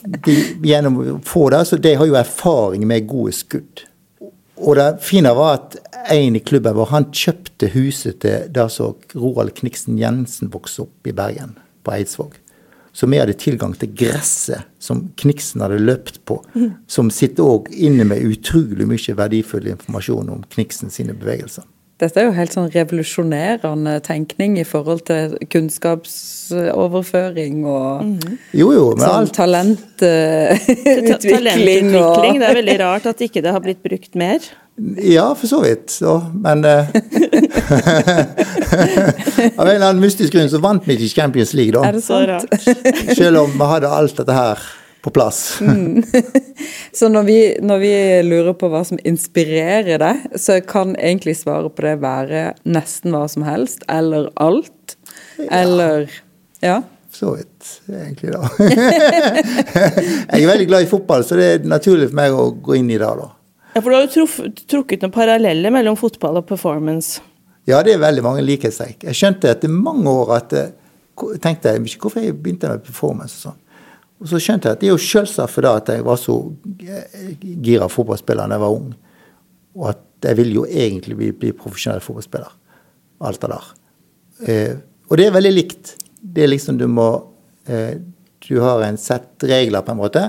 [0.00, 3.84] de, gjennom å få det, så de har jo erfaring med gode skudd.
[4.60, 5.78] Og det fine var at
[6.12, 11.08] en i klubben vår han kjøpte huset til der så Roald Kniksen Jensen vokste opp
[11.08, 12.36] i Bergen, på Eidsvåg.
[12.92, 16.40] Så vi hadde tilgang til gresset som Kniksen hadde løpt på.
[16.90, 21.64] Som sitter òg inne med utrolig mye verdifull informasjon om Kniksen sine bevegelser.
[22.00, 28.36] Dette er jo helt sånn revolusjonerende tenkning i forhold til kunnskapsoverføring og mm -hmm.
[28.56, 31.20] jo, jo, sånn talentutvikling.
[31.20, 31.96] talentutvikling.
[32.00, 32.24] Og...
[32.24, 34.38] Det er veldig rart at ikke det har blitt brukt mer.
[34.96, 35.90] Ja, for så vidt.
[35.90, 36.70] Så, men uh,
[39.58, 41.82] Av en eller annen mystisk grunn så vant vi ikke Champions League, da.
[41.88, 42.44] Er det så rart?
[43.16, 45.60] Selv om vi hadde alt dette her på plass.
[45.60, 46.02] Mm.
[46.92, 47.92] Så når vi, når vi,
[48.26, 53.24] lurer på hva som inspirerer deg, så kan egentlig svaret på det være nesten hva
[53.30, 54.96] som helst, eller alt,
[55.38, 55.50] ja.
[55.62, 56.10] eller
[56.60, 56.82] Ja.
[57.10, 58.46] Så vidt, egentlig, da.
[60.30, 62.90] jeg er veldig glad i fotball, så det er naturlig for meg å gå inn
[62.92, 63.26] i det, da.
[63.74, 67.22] Ja, For du har jo trukket noen paralleller mellom fotball og performance?
[67.68, 69.04] Ja, det er veldig mange likhetstrekk.
[69.08, 73.36] Jeg skjønte etter mange år at jeg eh, tenkte jeg, hvorfor jeg begynte med performance
[73.36, 73.58] og sånn.
[74.20, 76.36] Og så skjønte jeg at det er jo selvsagt fordi at jeg var så
[77.64, 78.90] gira fotballspiller da jeg var ung.
[79.78, 82.52] Og at jeg vil jo egentlig bli, bli profesjonell fotballspiller.
[83.24, 83.70] Alt det der.
[84.48, 84.74] Eh,
[85.08, 85.94] og det er veldig likt.
[86.20, 87.08] Det er liksom du må
[87.66, 87.96] eh,
[88.40, 90.22] Du har en sett regler, på en måte,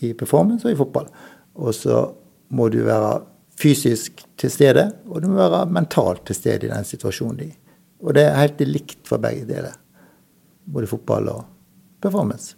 [0.00, 1.10] i performance og i fotball.
[1.60, 1.98] Og så
[2.56, 3.20] må du være
[3.60, 7.52] fysisk til stede, og du må være mentalt til stede i den situasjonen din.
[8.00, 9.76] Og det er helt likt for begge deler.
[10.64, 11.44] Både fotball og
[12.02, 12.56] performance.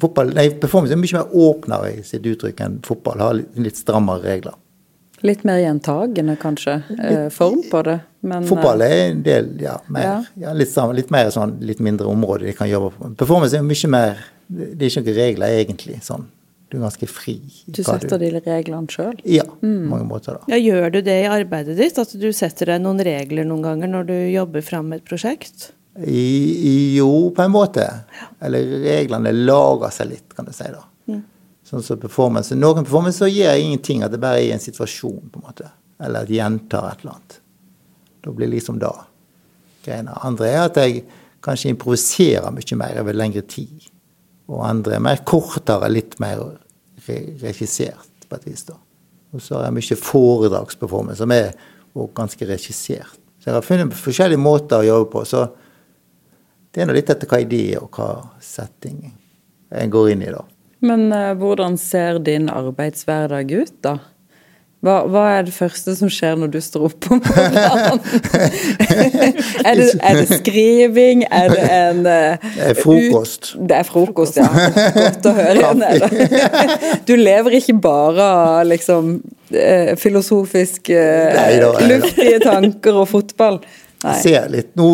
[0.00, 3.22] Fotball, nei, performance er mye mer åpnere i sitt uttrykk enn fotball.
[3.24, 4.56] Har litt, strammere regler.
[5.26, 7.98] Litt mer gjentagende, kanskje, litt, form på det.
[8.24, 9.76] Men, fotball er en del, ja.
[9.92, 10.18] Mer, ja.
[10.46, 13.10] ja litt, litt, mer sånn, litt mindre område de kan jobbe på.
[13.20, 15.98] Performance er mye mer Det er ikke noen regler, egentlig.
[16.02, 16.24] sånn.
[16.70, 17.36] Du er ganske fri.
[17.66, 18.24] Du setter du...
[18.24, 19.16] de reglene sjøl?
[19.26, 19.88] Ja, på mm.
[19.90, 20.38] mange måter.
[20.38, 20.54] da.
[20.54, 21.98] Ja, Gjør du det i arbeidet ditt?
[21.98, 25.72] At du setter deg noen regler noen ganger når du jobber fram et prosjekt?
[26.06, 27.84] I, jo, på en måte.
[28.40, 30.68] Eller reglene lager seg litt, kan du si.
[30.72, 30.84] da.
[31.10, 31.22] Mm.
[31.66, 32.56] Sånn som performance.
[32.56, 35.30] Noen performance gir ingenting, at det bare er i en situasjon.
[35.32, 35.70] på en måte.
[36.00, 37.40] Eller at jeg gjentar et eller annet.
[38.24, 38.94] Da blir det liksom da.
[39.84, 40.16] greiene.
[40.24, 41.04] Andre er at jeg
[41.44, 43.88] kanskje improviserer mye mer over lengre tid.
[44.50, 46.42] Og andre er mer kortere, litt mer
[47.06, 48.64] re regissert, på et vis.
[48.64, 48.76] da.
[49.32, 51.52] Og så har jeg mye foredragsperformance, som er
[52.16, 53.18] ganske regissert.
[53.40, 55.24] Så jeg har funnet forskjellige måter å jobbe på.
[55.24, 55.46] Så
[56.70, 58.12] det er nå litt etter hva idé og hva
[58.44, 59.02] setting
[59.70, 60.44] en går inn i, da.
[60.86, 63.98] Men uh, hvordan ser din arbeidshverdag ut, da?
[64.80, 67.98] Hva, hva, er det første som skjer når du står opp om morgenen?
[69.68, 71.26] er, det, er, det, skriving?
[71.28, 73.50] Er det en uh, Det er frokost.
[73.50, 74.48] Ut, det er frokost, ja.
[74.96, 75.74] Godt å høre.
[75.74, 76.24] igjen.
[77.10, 83.60] du lever ikke bare av liksom uh, filosofisk uh, luftige tanker og fotball.
[84.00, 84.14] Nei.
[84.22, 84.70] ser litt.
[84.80, 84.86] Nå,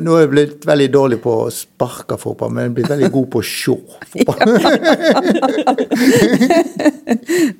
[0.00, 3.10] nå, er jeg blitt veldig dårlig på å sparke fotball, men jeg er blitt veldig
[3.12, 3.76] god på å se
[4.14, 4.38] fotball.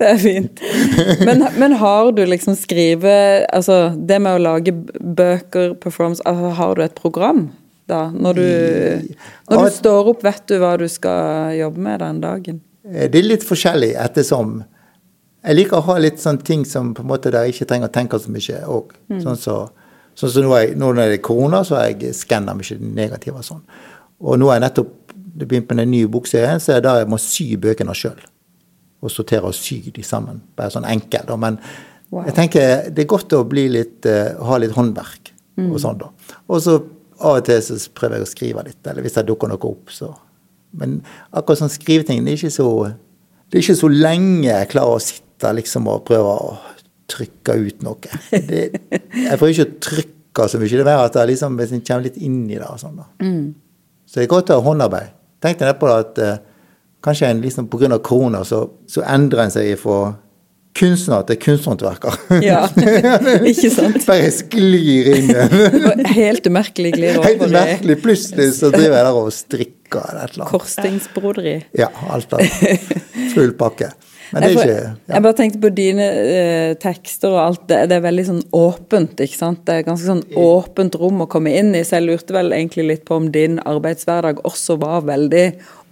[0.00, 0.54] det er fint.
[1.28, 3.12] Men, men, har du liksom skrive
[3.52, 7.50] Altså, det med å lage bøker, performance, altså, har du et program?
[7.88, 8.08] da?
[8.14, 8.48] Når du,
[9.50, 12.60] når du står opp, vet du hva du skal jobbe med den dagen?
[12.88, 14.60] Eh, det er litt forskjellig ettersom.
[15.46, 17.90] Jeg liker å ha litt sånne ting som på en måte der jeg ikke trenger
[17.90, 18.94] å tenke så mye òg.
[19.12, 19.20] Mm.
[19.24, 19.58] Sånn så,
[20.18, 23.38] Sånn som nå, er, nå når det er korona, så har jeg skanna mye negative
[23.38, 23.62] og sånn.
[24.18, 27.10] Og nå har jeg nettopp begynt med en ny bokserie, så er det der jeg
[27.12, 28.18] må sy bøkene sjøl.
[28.98, 30.40] Og sortere og sy de sammen.
[30.58, 31.30] Bare sånn enkelt.
[31.38, 31.60] Men
[32.10, 32.24] wow.
[32.26, 35.68] jeg tenker det er godt å bli litt, uh, ha litt håndverk mm.
[35.70, 36.10] og sånn, da.
[36.50, 36.80] Og så
[37.18, 39.92] av og til så prøver jeg å skrive litt, eller hvis det dukker noe opp,
[39.94, 40.14] så
[40.78, 40.98] Men
[41.32, 42.70] akkurat sånn skriveting, det er ikke så
[43.48, 46.50] det er ikke så lenge jeg klarer å sitte liksom og prøve å
[47.08, 48.18] trykke ut noe.
[48.30, 50.70] Det, jeg prøver ikke å trykke så mye.
[50.70, 52.68] Det er mer at jeg liksom, jeg kommer litt inn i det.
[52.68, 53.08] og sånn da.
[53.24, 53.48] Mm.
[54.08, 55.16] Så det er godt å ha håndarbeid.
[55.44, 56.38] Tenk deg på at eh,
[57.04, 57.98] kanskje en, liksom, pga.
[58.04, 60.00] korona så, så endrer en seg fra
[60.78, 62.18] kunstner til kunsthåndverker.
[62.44, 62.62] Ja,
[63.50, 63.98] ikke sant?
[64.06, 65.32] Bare sklir inn.
[66.20, 67.28] Helt umerkelig glir over.
[67.28, 67.98] Helt umerkelig.
[68.04, 70.52] Plutselig så driver jeg der og strikker eller et eller annet.
[70.52, 71.56] Korsstingsbroderi.
[71.78, 72.44] Ja, alt av
[73.34, 73.90] Full pakke.
[74.32, 74.92] Men det er ikke ja.
[75.14, 77.64] Jeg bare tenkte på dine eh, tekster og alt.
[77.70, 79.64] Det, det, er veldig sånn åpent, ikke sant.
[79.68, 81.82] Det er ganske sånn åpent rom å komme inn i.
[81.86, 85.46] Så jeg lurte vel egentlig litt på om din arbeidshverdag også var veldig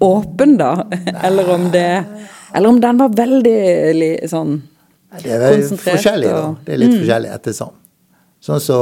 [0.05, 0.73] åpen, da.
[1.27, 1.91] eller om det
[2.55, 3.59] Eller om den var veldig
[4.31, 4.59] sånn
[5.23, 6.47] det er veldig forskjellig, da.
[6.67, 6.97] Det er litt mm.
[7.01, 7.77] forskjellig ettersom.
[8.43, 8.81] Sånn så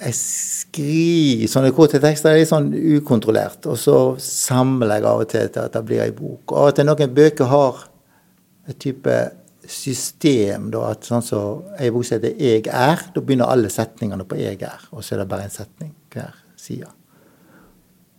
[0.00, 5.28] jeg skriver sånne korte tekster er litt sånn ukontrollert, og så samler jeg av og
[5.28, 6.54] til til at det blir ei bok.
[6.56, 7.82] Og til noen bøker har
[8.70, 9.16] et type
[9.70, 11.40] system, da, at sånn så
[11.78, 15.14] ei bok som heter 'Jeg er', da begynner alle setningene på 'jeg er', og så
[15.14, 16.88] er det bare en setning hver side.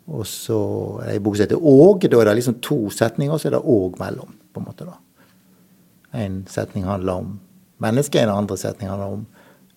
[0.07, 3.33] Og så er det ei bok som heter 'og', da er det liksom to setninger,
[3.33, 4.97] og så er det 'og' mellom, på en måte, da.
[6.13, 7.39] En setning handler om
[7.79, 9.25] mennesket, en andre setning handler om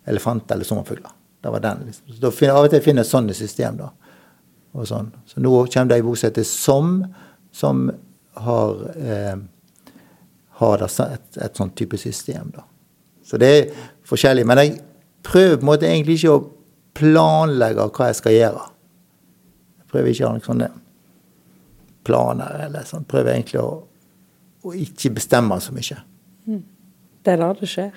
[0.06, 1.13] elefant eller sommerfugler.
[1.44, 1.82] Det var den.
[1.86, 2.14] Liksom.
[2.14, 3.76] Så da finner, av og til finner jeg sånne system.
[3.76, 3.90] da.
[4.72, 5.10] Og sånn.
[5.28, 7.04] Så nå kommer det ei bok som Som,
[7.52, 7.90] som
[8.46, 9.36] har, eh,
[10.60, 12.50] har et, et sånn type system.
[12.56, 12.64] da.
[13.24, 13.74] Så det er
[14.08, 14.46] forskjellig.
[14.46, 14.80] Men jeg
[15.22, 16.48] prøver på en måte egentlig ikke å
[16.94, 18.64] planlegge hva jeg skal gjøre.
[19.78, 20.70] Jeg prøver ikke å ha noen sånne
[22.04, 23.04] planer eller sånn.
[23.04, 23.70] Prøver egentlig å,
[24.64, 26.00] å ikke bestemme så mye.
[27.24, 27.92] Det er da det skjer?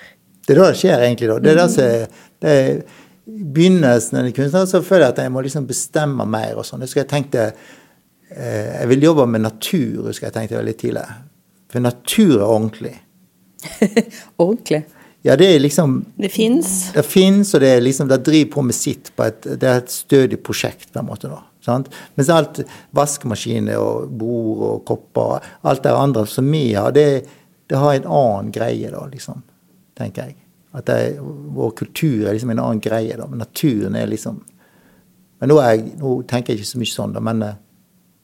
[0.48, 1.28] Det er da det skjer, egentlig.
[1.32, 1.40] da.
[1.40, 1.84] Det er det som
[2.44, 2.82] det er,
[3.28, 6.56] begynnelsen av kunstner så føler jeg at jeg må liksom bestemme mer.
[6.58, 6.86] og sånn.
[6.88, 7.52] Jeg tenkte,
[8.32, 11.08] eh, jeg vil jobbe med natur, husker jeg tenkte veldig tidlig.
[11.72, 12.96] For natur er ordentlig.
[14.38, 14.86] ordentlig?
[15.26, 16.92] Ja, det er liksom Det fins?
[16.94, 19.12] Det fins, og det er liksom, det driver på med sitt.
[19.16, 21.28] på et, Det er et stødig prosjekt, på en måte.
[21.28, 21.42] da.
[21.66, 21.92] Sant?
[22.16, 22.62] Mens alt
[22.96, 27.26] vaskemaskiner og bord og kopper, alt det andre som vi har, det,
[27.68, 29.44] det har en annen greie, da, liksom.
[29.98, 30.47] Tenker jeg.
[30.78, 33.18] At er, vår kultur er liksom en annen greie.
[33.18, 34.44] da, men Naturen er liksom
[35.40, 37.44] Men nå, jeg, nå tenker jeg ikke så mye sånn, da, men,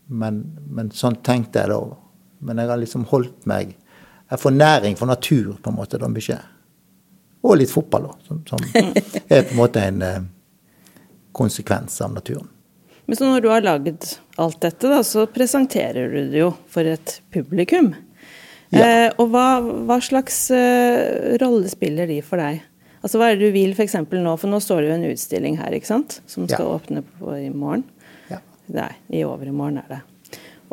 [0.09, 0.39] men,
[0.73, 1.79] men, sånn tenkte jeg da.
[2.43, 3.75] Men jeg har liksom holdt meg
[4.31, 6.39] Jeg får næring for natur, på en måte, da mye.
[7.43, 10.23] Og litt fotball, da, som, som er på en måte en eh,
[11.35, 12.47] konsekvens av naturen.
[13.05, 16.87] Men så når du har laget alt dette, da, så presenterer du det jo for
[16.87, 17.91] et publikum.
[18.73, 18.85] Ja.
[18.85, 22.63] Eh, og hva, hva slags eh, rolle spiller de for deg?
[23.03, 23.97] Altså Hva er det du vil f.eks.
[23.99, 24.33] nå?
[24.39, 26.21] For nå står det jo en utstilling her ikke sant?
[26.29, 26.77] som skal ja.
[26.77, 27.83] åpne på, i morgen.
[28.31, 28.39] Ja.
[28.73, 30.01] Nei, i overmorgen er det.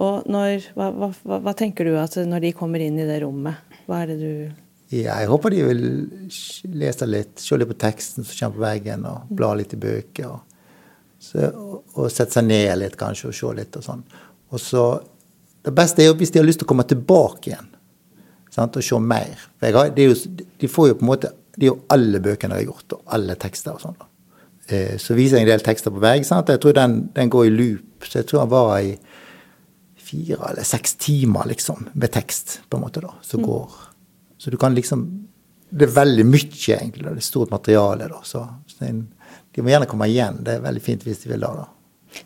[0.00, 1.10] Og når, hva, hva,
[1.42, 3.58] hva, tenker du at når de kommer inn i det rommet,
[3.90, 5.82] hva er det du Jeg håper de vil
[6.78, 10.30] lese litt, se litt på teksten som kommer på veggen, og bla litt i bøker.
[10.30, 10.70] Og,
[11.20, 14.06] så, og, sette seg ned litt, kanskje, og se litt og sånn.
[14.54, 14.86] Og så
[15.60, 17.66] Det beste er jo hvis de har lyst til å komme tilbake igjen
[18.50, 19.38] sant, og se mer.
[19.62, 20.14] Har, jo,
[20.60, 23.14] de får jo på en måte Det er jo alle bøkene jeg har gjort, og
[23.16, 23.96] alle tekster og sånn.
[24.70, 26.22] eh, så viser jeg en del tekster på vei.
[26.24, 26.48] sant?
[26.48, 28.06] Jeg tror den, den går i loop.
[28.06, 28.94] Så jeg tror han var i
[30.10, 33.70] fire eller seks timer, liksom, med tekst, på en måte, da, som går.
[34.38, 35.08] Så du kan liksom
[35.70, 37.04] Det er veldig mye, egentlig.
[37.04, 38.16] da, Det er stort materiale, da.
[38.26, 39.04] Så, så en,
[39.54, 40.40] de må gjerne komme igjen.
[40.42, 41.52] Det er veldig fint hvis de vil da.
[41.60, 41.66] da.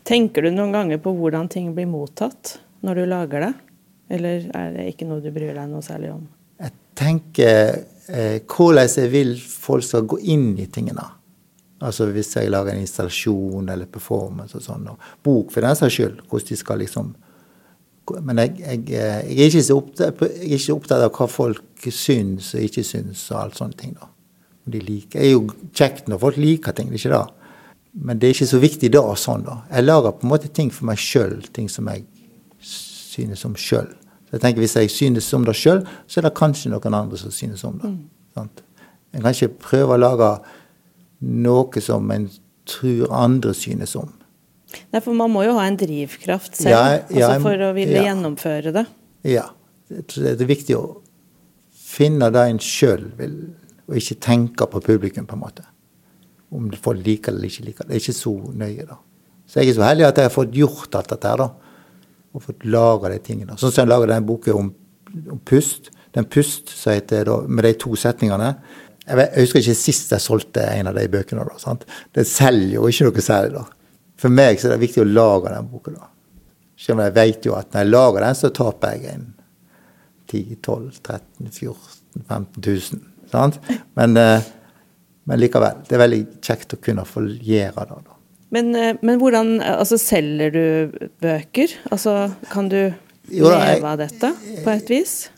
[0.03, 3.51] Tenker du noen ganger på hvordan ting blir mottatt når du lager det?
[4.09, 6.25] Eller er det ikke noe du bryr deg noe særlig om?
[6.61, 11.05] Jeg tenker eh, hvordan jeg vil folk skal gå inn i tingene.
[11.85, 15.97] Altså hvis jeg lager en installasjon eller performance og sånn, og bok for den saks
[15.97, 17.13] skyld, hvordan de skal liksom
[18.05, 22.51] Men jeg, jeg, eh, jeg, er opptatt, jeg er ikke opptatt av hva folk syns
[22.53, 23.95] og ikke syns og alt sånne ting.
[23.97, 24.11] da.
[24.69, 25.17] De liker.
[25.17, 27.49] Det er jo kjekt når folk liker ting, det er ikke det.
[28.05, 29.55] Men det er ikke så viktig da sånn, da.
[29.71, 32.05] Jeg lager på en måte ting for meg sjøl, ting som jeg
[33.15, 33.89] synes om sjøl.
[34.33, 37.31] Jeg tenker Hvis jeg synes om det sjøl, så er det kanskje noen andre som
[37.31, 37.91] synes om det.
[38.35, 38.63] sant?
[39.15, 40.29] En kan ikke prøve å lage
[41.23, 42.27] noe som en
[42.67, 44.11] tror andre synes om.
[44.91, 46.81] Nei, for man må jo ha en drivkraft selv Ja,
[47.13, 48.09] ja, altså for å ville ja.
[48.09, 48.85] gjennomføre det.
[49.29, 49.45] Ja.
[49.87, 50.85] Det er viktig å
[51.85, 53.37] finne det en sjøl vil,
[53.85, 55.67] og ikke tenke på publikum, på en måte.
[56.51, 57.91] Om folk liker det eller ikke liker det.
[57.93, 58.97] Det er ikke så nøye, da.
[59.45, 61.64] Så jeg er så heldig at jeg har fått gjort alt dette her, da.
[62.35, 63.55] Og fått laga de tingene.
[63.59, 64.73] Sånn som jeg laga den boka om,
[65.31, 65.91] om pust.
[66.15, 68.49] Den pust som heter da, med de to setningene.
[69.05, 71.45] Jeg, vet, jeg husker ikke sist jeg solgte en av de bøkene.
[71.47, 71.85] da, sant?
[72.15, 73.65] Det selger jo ikke noe særlig, da.
[74.19, 76.09] For meg så er det viktig å lage den boka, da.
[76.79, 79.27] Selv om jeg vet jo at når jeg lager den, så taper jeg en
[80.31, 83.05] 10 12 13 14 15 000.
[83.31, 83.59] Sant?
[83.99, 84.49] Men, eh,
[85.23, 85.83] men likevel.
[85.87, 88.01] Det er veldig kjekt å kunne få gjøre det.
[88.07, 88.14] da.
[88.53, 91.67] Men, eh, men hvordan Altså, selger du bøker?
[91.91, 92.93] Altså, kan du
[93.31, 95.29] Jo da, jeg- leve av dette på et vis?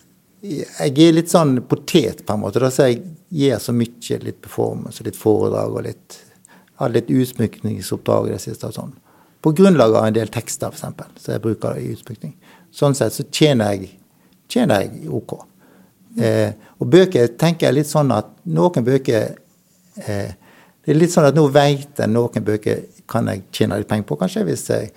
[0.44, 2.60] Jeg er litt sånn potet, på en måte.
[2.60, 3.02] Da, så jeg
[3.34, 4.24] gjør så mye.
[4.24, 6.24] Litt performance, litt foredrag og litt
[6.78, 8.68] Har litt utsmykningsoppdrag i det siste.
[8.68, 8.94] og sånn.
[9.42, 10.80] På grunnlag av en del tekster, f.eks.,
[11.24, 12.34] som jeg bruker i utsmykning.
[12.72, 13.90] Sånn sett så tjener jeg,
[14.48, 15.40] tjener jeg OK.
[16.20, 19.36] Eh, og bøker tenker jeg litt sånn at noen bøker
[20.08, 20.32] eh,
[20.86, 24.08] Det er litt sånn at nå vet en noen bøker kan jeg tjene litt penger
[24.10, 24.46] på, kanskje.
[24.48, 24.92] hvis jeg,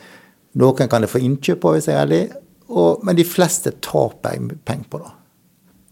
[0.58, 2.22] Noen kan jeg få innkjøp på, hvis jeg er ærlig.
[2.70, 5.12] Og, men de fleste taper jeg penger på, da.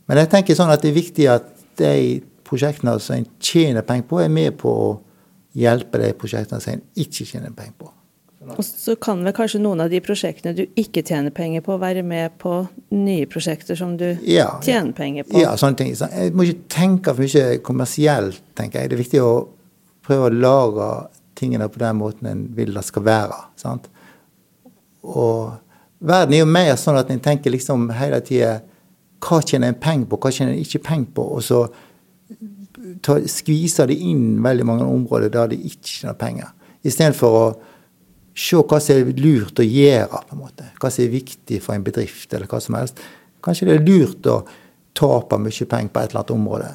[0.08, 1.92] Men jeg tenker sånn at det er viktig at de
[2.48, 4.88] prosjektene som en tjener penger på, er med på å
[5.58, 7.92] hjelpe de prosjektene som en ikke tjener penger på.
[8.48, 12.04] Og så kan vel kanskje noen av de prosjektene du ikke tjener penger på, være
[12.06, 12.54] med på
[12.94, 15.40] nye prosjekter som du Ja, tjener penger på?
[15.42, 15.92] Ja, sånne ting.
[15.92, 18.92] Jeg må ikke tenke for mye kommersielt, tenker jeg.
[18.92, 19.32] Det er viktig å
[20.06, 20.88] prøve å lage
[21.38, 23.38] tingene på den måten en vil det skal være.
[23.56, 23.88] sant?
[25.02, 25.54] Og
[25.98, 28.58] verden er jo mer sånn at en tenker liksom hele tida
[29.18, 31.24] Hva tjener en penger på, hva tjener en ikke penger på?
[31.34, 31.64] Og så
[33.02, 36.52] ta, skviser det inn veldig mange områder der de ikke tjener penger.
[36.86, 37.46] Istedenfor å
[38.38, 40.68] se hva som er lurt å gjøre, på en måte.
[40.78, 43.02] Hva som er viktig for en bedrift, eller hva som helst.
[43.44, 44.38] Kanskje det er lurt å
[44.98, 46.70] tape mye penger på et eller annet område.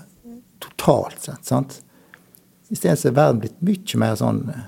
[0.64, 1.48] Totalt sett.
[1.48, 1.80] sant?
[2.72, 4.66] Isteden så er verden blitt mye mer sånn eh,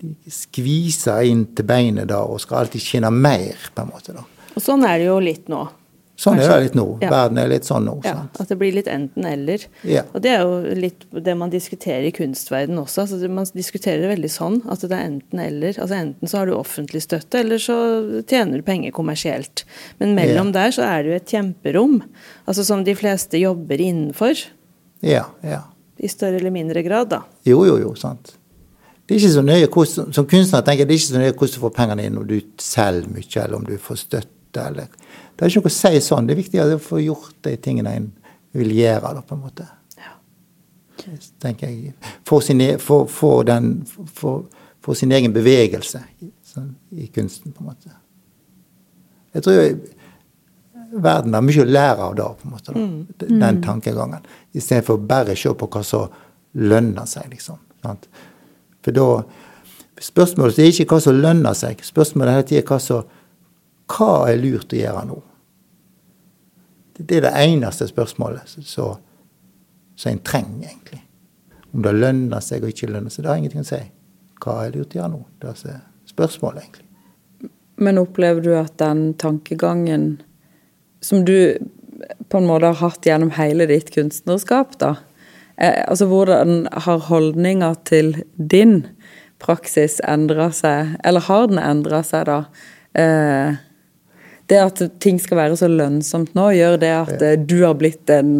[0.00, 4.16] De skviser inn til beinet da og skal alltid tjene mer, på en måte.
[4.16, 4.24] da.
[4.56, 5.66] Og sånn er det jo litt nå.
[6.20, 6.56] Sånn er Kanskje.
[6.56, 6.84] det litt nå.
[7.00, 7.10] Ja.
[7.14, 7.94] Verden er litt sånn nå.
[8.04, 8.40] Ja, sant?
[8.42, 9.62] At det blir litt enten-eller.
[9.88, 10.02] Ja.
[10.12, 13.06] Og det er jo litt det man diskuterer i kunstverdenen også.
[13.06, 15.78] Altså man diskuterer det veldig sånn at det er enten-eller.
[15.80, 17.78] Altså Enten så har du offentlig støtte, eller så
[18.28, 19.64] tjener du penger kommersielt.
[20.02, 21.96] Men mellom der så er det jo et kjemperom,
[22.44, 24.44] altså som de fleste jobber innenfor.
[25.00, 25.62] Ja, ja.
[26.00, 27.22] I større eller mindre grad, da.
[27.44, 27.94] Jo, jo, jo.
[27.98, 28.34] sant.
[29.04, 31.32] Det er ikke så nøye hvordan, Som kunstner tenker jeg det er ikke så nøye
[31.34, 34.64] hvordan du får pengene inn, om du selger mye, eller om du får støtte.
[34.66, 34.88] eller...
[35.36, 36.26] Det er ikke noe å si sånn.
[36.28, 38.08] Det er viktig å få gjort de tingene en
[38.56, 39.66] vil gjøre, da, på en måte.
[39.96, 40.16] Ja.
[41.40, 41.94] tenker jeg.
[42.28, 43.70] For sin, e- for, for den,
[44.14, 44.44] for,
[44.84, 46.02] for sin egen bevegelse
[46.50, 47.94] sånn, i kunsten, på en måte.
[49.34, 49.66] Jeg tror jo
[50.90, 52.74] verden har mye å lære av det, på en måte.
[52.74, 53.28] Da.
[53.28, 54.26] Den tankegangen.
[54.52, 56.18] Istedenfor bare å se på hva som
[56.58, 57.60] lønner seg, liksom.
[57.84, 58.10] Sant?
[58.84, 59.08] For da
[60.00, 61.82] Spørsmålet er ikke hva som lønner seg.
[61.84, 63.16] Spørsmålet er hele tiden hva som
[63.90, 65.16] Hva er lurt å gjøre nå?
[67.00, 68.96] Det er det eneste spørsmålet som
[70.00, 71.02] som en trenger, egentlig.
[71.72, 73.80] Om det lønner seg og ikke lønner seg, det har ingenting å si.
[74.40, 75.20] Hva er lurt å gjøre nå?
[75.36, 75.74] Det er altså
[76.08, 77.50] spørsmålet, egentlig.
[77.84, 80.06] Men opplever du at den tankegangen
[81.00, 81.58] som du
[82.28, 84.94] på en måte har hatt gjennom hele ditt kunstnerskap, da
[85.56, 88.84] eh, Altså hvordan har holdninga til din
[89.40, 92.44] praksis endra seg, eller har den endra seg, da?
[92.98, 93.58] Eh,
[94.50, 98.10] det at ting skal være så lønnsomt nå, gjør det at eh, du har blitt
[98.10, 98.32] en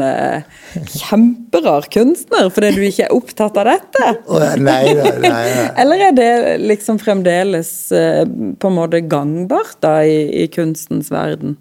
[0.90, 4.10] kjemperar kunstner fordi du ikke er opptatt av dette?
[4.26, 5.40] Oh, nei, nei, nei,
[5.80, 6.30] Eller er det
[6.64, 11.56] liksom fremdeles på en måte gangbart da i, i kunstens verden?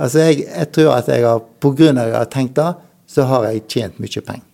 [0.00, 2.70] Altså, jeg, jeg, tror at jeg har, på av at jeg har tenkt det,
[3.10, 4.46] så har jeg tjent mye penger.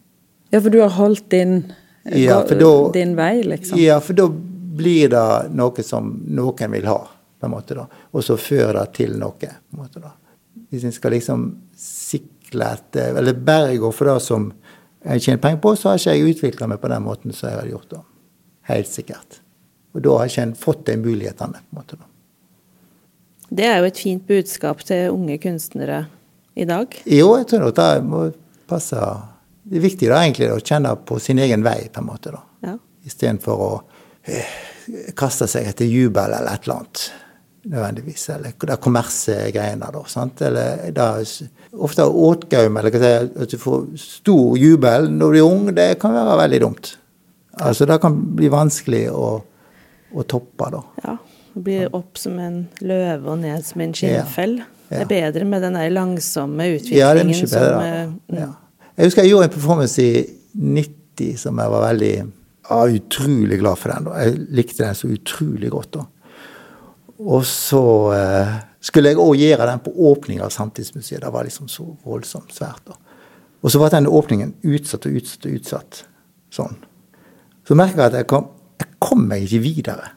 [0.51, 1.57] Ja, for du har holdt din,
[2.15, 3.79] ja, da, din vei, liksom?
[3.79, 4.29] Ja, for da
[4.77, 5.27] blir det
[5.57, 6.99] noe som noen vil ha
[7.37, 9.37] på en måte da, og så fører det til noe.
[9.39, 10.15] på en måte da.
[10.71, 11.43] Hvis en skal liksom
[11.79, 14.49] sikle etter Eller bare gå for det som
[15.05, 17.61] jeg tjener penger på, så har ikke jeg utvikla meg på den måten som jeg
[17.61, 17.91] har gjort.
[17.91, 18.03] da.
[18.73, 19.41] Helt sikkert.
[19.95, 21.61] Og da har ikke en fått de mulighetene.
[21.61, 22.09] på en måte da.
[23.49, 26.05] Det er jo et fint budskap til unge kunstnere
[26.57, 26.95] i dag.
[27.07, 28.23] Jo, jeg tror nok det må
[28.67, 28.97] passe
[29.67, 32.31] Det er viktig da egentlig å kjenne på sin egen vei, på en måte.
[32.31, 32.43] da.
[32.63, 32.75] Ja.
[33.07, 33.71] Istedenfor å
[34.23, 34.51] eh,
[35.19, 37.07] kaste seg etter jubel eller et eller annet
[37.67, 38.29] nødvendigvis.
[38.31, 40.05] Eller det kommersgreiene, da.
[40.07, 40.43] sant?
[40.47, 41.09] Eller det
[41.75, 45.89] ofte åtgaum, eller hva skal at du får stor jubel når du er ung, det
[46.03, 46.93] kan være veldig dumt.
[47.67, 49.31] Altså det kan bli vanskelig å,
[50.15, 50.83] å toppe, da.
[51.05, 51.17] Ja.
[51.57, 54.59] Blir opp som en løve og ned som en skinnfell.
[54.61, 54.73] Ja.
[54.91, 55.03] Ja.
[55.03, 57.01] Det er bedre med den der langsomme utviklingen.
[57.01, 57.49] Ja, er bedre.
[57.49, 58.39] Som, eh, mm.
[58.39, 58.51] ja.
[58.97, 63.81] Jeg husker jeg gjorde en performance i 90 som jeg var veldig ja, utrolig glad
[63.81, 64.11] for den.
[64.15, 65.99] Jeg likte den så utrolig godt.
[65.99, 66.05] da.
[67.19, 67.83] Og så
[68.15, 68.55] eh,
[68.85, 71.23] skulle jeg òg gjøre den på åpningen av Samtidsmuseet.
[71.25, 72.85] Det var liksom så voldsomt svært.
[72.87, 72.99] da.
[73.63, 76.03] Og så var den åpningen utsatt og utsatt og utsatt.
[76.55, 76.77] Sånn.
[77.67, 80.13] Så merka jeg at jeg kom, jeg kom meg ikke videre.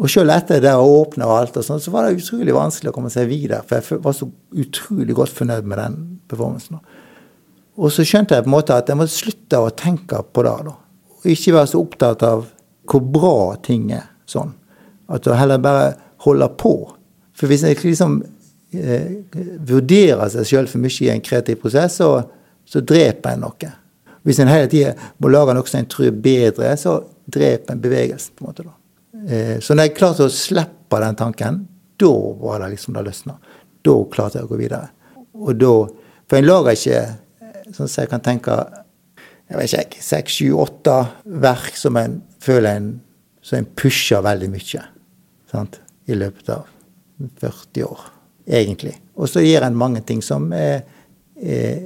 [0.00, 2.88] Og selv etter det å åpne og alt, og sånt, så var det utrolig vanskelig
[2.88, 3.60] å komme seg videre.
[3.68, 4.30] For jeg var så
[4.62, 5.98] utrolig godt fornøyd med den
[6.30, 6.80] performancen.
[7.80, 10.54] Og så skjønte jeg på en måte at jeg måtte slutte å tenke på det.
[10.70, 10.74] da.
[11.20, 12.48] Og ikke være så opptatt av
[12.88, 14.08] hvor bra ting er.
[14.30, 14.54] sånn.
[15.10, 15.92] At du heller bare
[16.24, 16.74] holder på.
[17.34, 18.20] For hvis jeg liksom
[18.72, 19.20] eh,
[19.66, 22.22] vurderer seg sjøl for mye i en kreativ prosess, så,
[22.64, 23.72] så dreper en noe.
[24.24, 28.36] Hvis en hele tida må lage noe som en tror bedre, så dreper en bevegelsen.
[28.36, 28.79] på en måte da.
[29.28, 31.64] Eh, så når jeg klarte å slippe den tanken,
[32.00, 33.36] da var det liksom det løsna.
[33.84, 34.90] Da klarte jeg å gå videre.
[35.40, 35.74] Og da,
[36.30, 37.00] For en lager ikke
[37.74, 38.54] sånn som jeg kan tenke
[39.50, 40.94] jeg vet ikke, seks, sju, åtte
[41.42, 42.90] verk som en føler en,
[43.42, 44.82] så en pusher veldig mye.
[45.50, 45.80] Sant?
[46.10, 46.66] i løpet av
[47.40, 48.04] 40 år,
[48.46, 48.94] egentlig.
[49.14, 50.82] Og så gjør en mange ting som er,
[51.36, 51.82] er,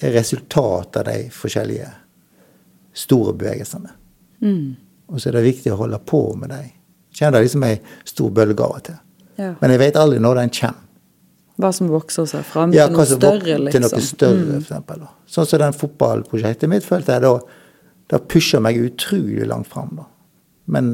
[0.00, 1.88] er resultat av de forskjellige
[3.04, 3.92] store bevegelsene.
[4.40, 4.76] Mm.
[5.10, 6.68] Og så er det viktig å holde på med dem.
[7.16, 9.00] Kjenner det liksom ei stor bølge av og til.
[9.40, 9.54] Ja.
[9.60, 10.86] Men jeg vet aldri når den kommer.
[11.60, 13.72] Hva som vokser seg fram ja, til noe større, liksom.
[13.74, 14.52] Til noe større, mm.
[14.52, 15.02] for eksempel.
[15.28, 17.34] Sånn som den fotballprosjektet mitt følte jeg da
[18.10, 19.90] Det pusher meg utrolig langt fram.
[19.98, 20.06] da.
[20.66, 20.86] Men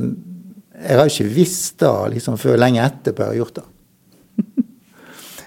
[0.74, 3.66] jeg har ikke visst det liksom, før lenge etterpå jeg har gjort det.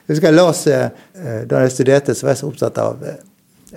[0.09, 0.78] Jeg husker jeg leste,
[1.22, 3.03] eh, Da jeg studerte, så var jeg så opptatt av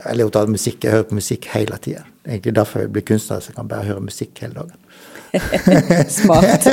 [0.00, 0.78] eller er opptatt av musikk.
[0.84, 2.06] Jeg hører på musikk hele tida.
[2.24, 4.78] Egentlig derfor jeg blir kunstner, så jeg kan bare høre musikk hele dagen.
[6.20, 6.66] Smart.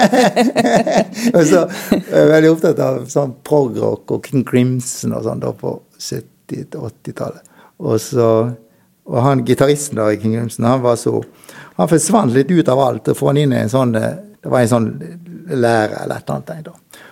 [1.35, 5.53] og så er jeg veldig opptatt av sånn prog-rock og King Crimson og sånn da
[5.55, 7.45] på 70-80-tallet.
[7.79, 8.31] Og så
[9.09, 11.23] og han gitaristen i King Crimson, han var så
[11.79, 13.07] Han forsvant litt ut av alt.
[13.07, 14.89] Og få han inn i en sånn det var en sånn
[15.49, 16.67] lærer eller et eller annet.
[16.67, 17.05] Da.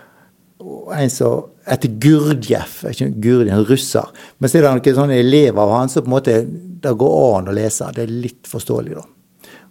[0.63, 4.11] Og en som etter Gurdjef, ikke gurdjef, en russer.
[4.37, 6.37] Men så er det noen sånne elever av han som på en måte
[6.83, 7.89] det går an å lese.
[7.95, 9.03] Det er litt forståelig, da.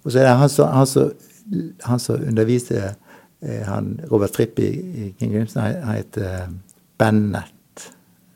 [0.05, 0.53] Og så er det han
[0.89, 1.12] som,
[1.82, 2.94] han som, underviser
[3.40, 6.49] eh, han, Robert Fripp i, King Grimson, han heter eh,
[6.99, 7.92] Bennett.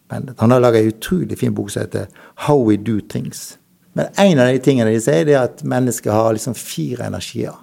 [0.08, 0.40] Bennett.
[0.40, 2.06] Han har laga en utrolig fin bok som heter
[2.46, 3.58] How We Do Things.
[3.92, 7.56] Men en av de tingene de sier, det er at mennesket har liksom fire energier.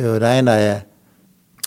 [0.00, 0.80] Og det ene er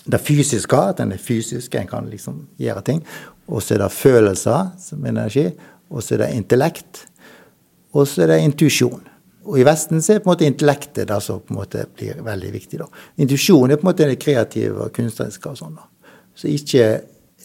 [0.06, 3.02] det fysiske, at en er fysisk, en kan liksom gjøre ting.
[3.46, 5.48] Og så er det følelser som energi.
[5.90, 7.06] Og så er det intellekt.
[7.94, 9.02] Og så er det intuisjon.
[9.46, 12.22] Og i Vesten så er på en måte intellektet det som på en måte blir
[12.26, 12.78] veldig viktig.
[12.82, 12.86] da.
[13.22, 15.76] Intuisjon er på en måte det kreative og kunstneriske og sånn.
[15.78, 16.10] da.
[16.36, 16.86] Så ikke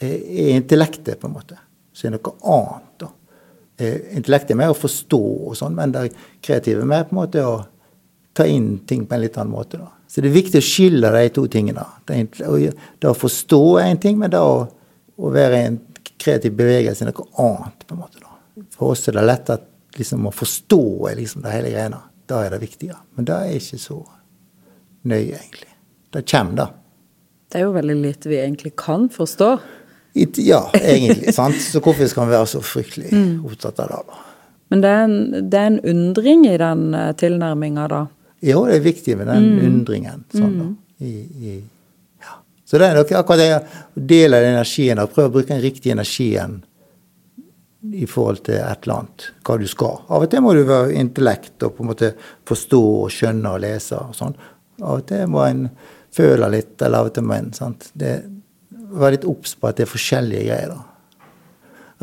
[0.02, 1.60] er intellektet på en måte.
[1.94, 2.92] Så er noe annet.
[3.00, 3.12] da.
[3.78, 6.10] Eh, intellektet er mer å forstå og sånn, men det
[6.42, 7.56] kreative er mer på en måte å
[8.34, 9.78] ta inn ting på en litt annen måte.
[9.78, 9.92] da.
[10.08, 11.86] Så det er viktig å skille de to tingene.
[12.06, 12.18] Det,
[13.08, 14.66] å forstå er en ting, men det å,
[15.18, 15.80] å være en
[16.20, 17.86] kreativ bevegelse er noe annet.
[17.88, 18.20] på en måte.
[18.20, 18.66] Da.
[18.76, 20.84] For oss er det lett at liksom, å forstå
[21.20, 22.02] liksom, det hele greia.
[22.30, 22.96] Da er det viktige.
[23.18, 24.00] Men det er ikke så
[25.10, 25.72] nøye, egentlig.
[26.12, 26.68] Det kommer, da.
[27.52, 29.52] Det er jo veldig lite vi egentlig kan forstå.
[30.44, 31.34] Ja, egentlig.
[31.36, 31.60] sant?
[31.60, 33.34] Så hvorfor skal vi være så fryktelig mm.
[33.48, 34.00] opptatt av det?
[34.08, 34.24] da?
[34.72, 38.06] Men det er, en, det er en undring i den eh, tilnærminga, da?
[38.42, 39.62] Jo, det er viktig med den mm.
[39.68, 40.24] undringen.
[40.32, 40.68] Sånn, da.
[41.04, 41.56] I, i,
[42.24, 42.38] ja.
[42.64, 45.64] Så det er nok akkurat det å dele den energien og prøve å bruke den
[45.64, 46.62] riktige energien
[47.82, 50.04] i forhold til et eller annet, hva du skal.
[50.14, 52.12] Av og til må du være intellekt og på en måte
[52.50, 54.38] forstå og skjønne og lese og sånn.
[54.82, 55.66] Av og til må en
[56.14, 57.90] føle litt, eller av og til må en sant?
[57.98, 58.20] Det,
[58.92, 60.74] Være litt obs på at det er forskjellige greier.
[60.74, 61.28] da.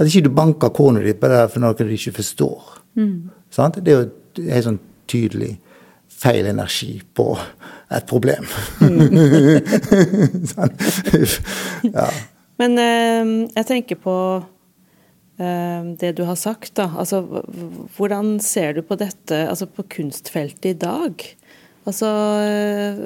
[0.00, 2.78] At ikke du banker kornet ditt på det for noe du ikke forstår.
[3.52, 3.76] Sant?
[3.84, 4.78] Det er jo helt sånn
[5.10, 5.50] tydelig
[6.18, 7.26] feil energi på
[7.92, 8.48] et problem.
[10.52, 10.72] sånn.
[11.92, 12.08] ja.
[12.58, 14.14] Men eh, jeg tenker på
[15.38, 16.88] det du har sagt, da.
[16.98, 17.20] Altså,
[17.94, 21.22] hvordan ser du på dette altså på kunstfeltet i dag?
[21.88, 22.08] Altså,
[22.44, 22.98] eh,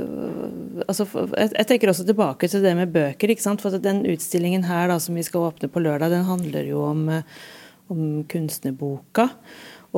[0.88, 1.06] altså
[1.36, 3.30] jeg, tenker også tilbake til det med bøker.
[3.30, 3.62] ikke sant?
[3.62, 7.04] For den utstillingen her da, som vi skal åpne på lørdag, den handler jo om,
[7.12, 7.22] eh,
[7.92, 9.28] om kunstnerboka.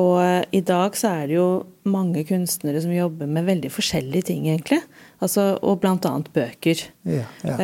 [0.00, 1.48] Og eh, i dag så er det jo
[1.88, 4.82] mange kunstnere som jobber med veldig forskjellige ting, egentlig.
[5.22, 6.84] Altså, og annet bøker.
[7.08, 7.56] Ja, ja.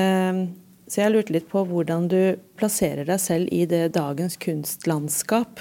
[0.91, 5.61] Så jeg lurte litt på hvordan du plasserer deg selv i det dagens kunstlandskap.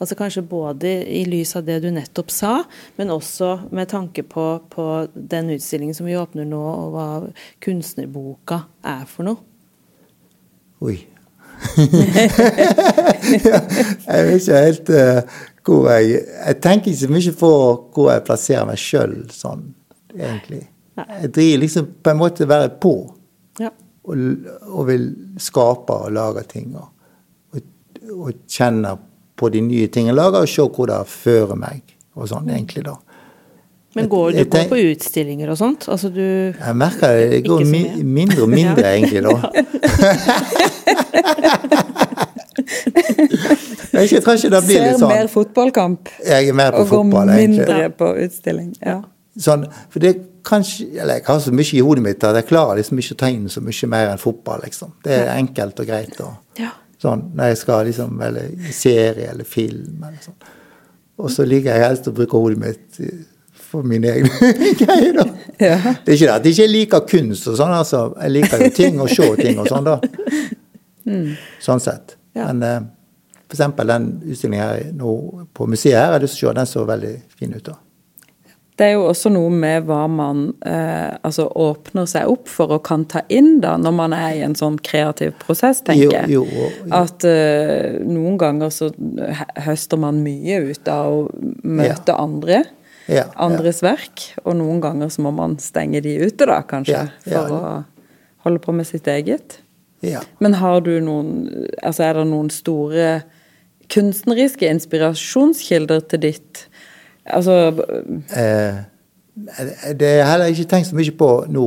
[0.00, 2.62] Altså kanskje både i lys av det du nettopp sa,
[2.96, 7.08] men også med tanke på, på den utstillingen som vi åpner nå, og hva
[7.60, 9.44] kunstnerboka er for noe.
[10.80, 10.96] Oi.
[11.76, 11.84] jeg
[14.24, 15.20] vet ikke helt uh,
[15.60, 17.50] hvor jeg Jeg tenker ikke så mye på
[17.92, 19.74] hvor jeg plasserer meg sjøl sånn,
[20.16, 20.64] egentlig.
[20.96, 23.19] Jeg driver liksom på en måte være på.
[24.04, 24.16] Og,
[24.72, 26.72] og vil skape og lage ting.
[26.76, 26.88] Og,
[27.52, 27.60] og,
[28.16, 28.94] og kjenne
[29.36, 31.80] på de nye tingene jeg lager, og se hvor det fører meg.
[32.16, 32.94] Og sånn, egentlig, da.
[33.94, 35.88] Men går du går på utstillinger og sånt?
[35.90, 38.90] Altså du Jeg merker det, det går mi, mindre og mindre, Ja.
[38.94, 39.34] egentlig, da.
[43.92, 46.86] jeg, tror ikke det blir Ser litt sånn mer fotballkamp Jeg er mer på og
[46.86, 47.66] går fotball, egentlig.
[47.66, 48.70] mindre på utstilling.
[48.78, 49.00] Ja.
[49.40, 50.10] Sånn, for det
[50.44, 53.20] kanskje, eller Jeg har så mye i hodet mitt at jeg klarer liksom ikke å
[53.22, 54.60] ta inn så mye mer enn fotball.
[54.64, 54.92] liksom.
[55.04, 56.20] Det er enkelt og greit.
[56.20, 56.70] Og, Ja.
[57.02, 60.34] sånn, Når jeg skal liksom, eller serie eller film eller sånn.
[61.18, 63.00] Og så liker jeg helst å bruke hodet mitt
[63.54, 64.30] for mine egne
[64.80, 65.12] greier.
[65.14, 65.24] da.
[65.60, 65.76] Ja.
[66.04, 68.14] Det er ikke det at jeg ikke liker kunst og sånn, altså.
[68.22, 70.00] Jeg liker jo ting og se ting og sånn, da.
[71.60, 72.16] Sånn sett.
[72.34, 72.52] Ja.
[72.52, 72.80] Men eh,
[73.50, 76.66] eksempel den utstillingen her nå på museet her, jeg har lyst til å se, den
[76.70, 77.64] så veldig fin ut.
[77.64, 77.74] da.
[78.80, 82.80] Det er jo også noe med hva man eh, altså åpner seg opp for og
[82.86, 86.30] kan ta inn da, når man er i en sånn kreativ prosess, tenker jeg.
[86.32, 86.88] Jo, jo, jo.
[86.96, 88.88] At eh, noen ganger så
[89.66, 91.26] høster man mye ut av å
[91.60, 92.62] møte andre.
[93.10, 94.30] Ja, Andres verk.
[94.46, 96.96] Og noen ganger så må man stenge de ute, da, kanskje.
[96.96, 97.44] Ja, ja.
[97.44, 97.74] For å
[98.46, 99.60] holde på med sitt eget.
[100.00, 100.22] Ja.
[100.40, 101.50] Men har du noen
[101.84, 103.10] Altså er det noen store
[103.92, 106.62] kunstneriske inspirasjonskilder til ditt
[107.26, 107.56] Altså
[109.36, 111.66] Eh, det har jeg heller ikke tenkt så mye på nå.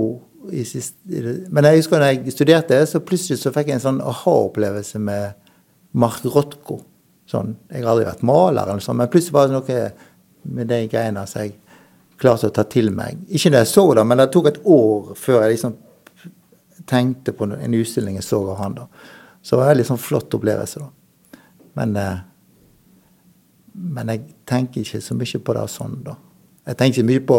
[0.68, 5.00] Sist, men jeg husker når jeg studerte, så plutselig så fikk jeg en sånn aha-opplevelse
[5.00, 5.38] med
[5.96, 6.82] Mark Rothko.
[7.32, 9.86] Sånn, jeg har aldri vært maler, eller sånn, men plutselig var det noe
[10.58, 11.56] med de greiene som jeg
[12.20, 13.24] klarte å ta til meg.
[13.32, 15.78] Ikke da jeg så det, men det tok et år før jeg liksom
[16.92, 18.76] tenkte på en utstilling jeg så av han.
[18.82, 18.88] da.
[19.40, 20.84] Så det var en veldig sånn flott opplevelse.
[20.84, 21.40] da.
[21.80, 22.22] Men eh,
[23.74, 26.18] men jeg tenker ikke så mye på det sånn, da.
[26.70, 27.38] Jeg tenker ikke mye på,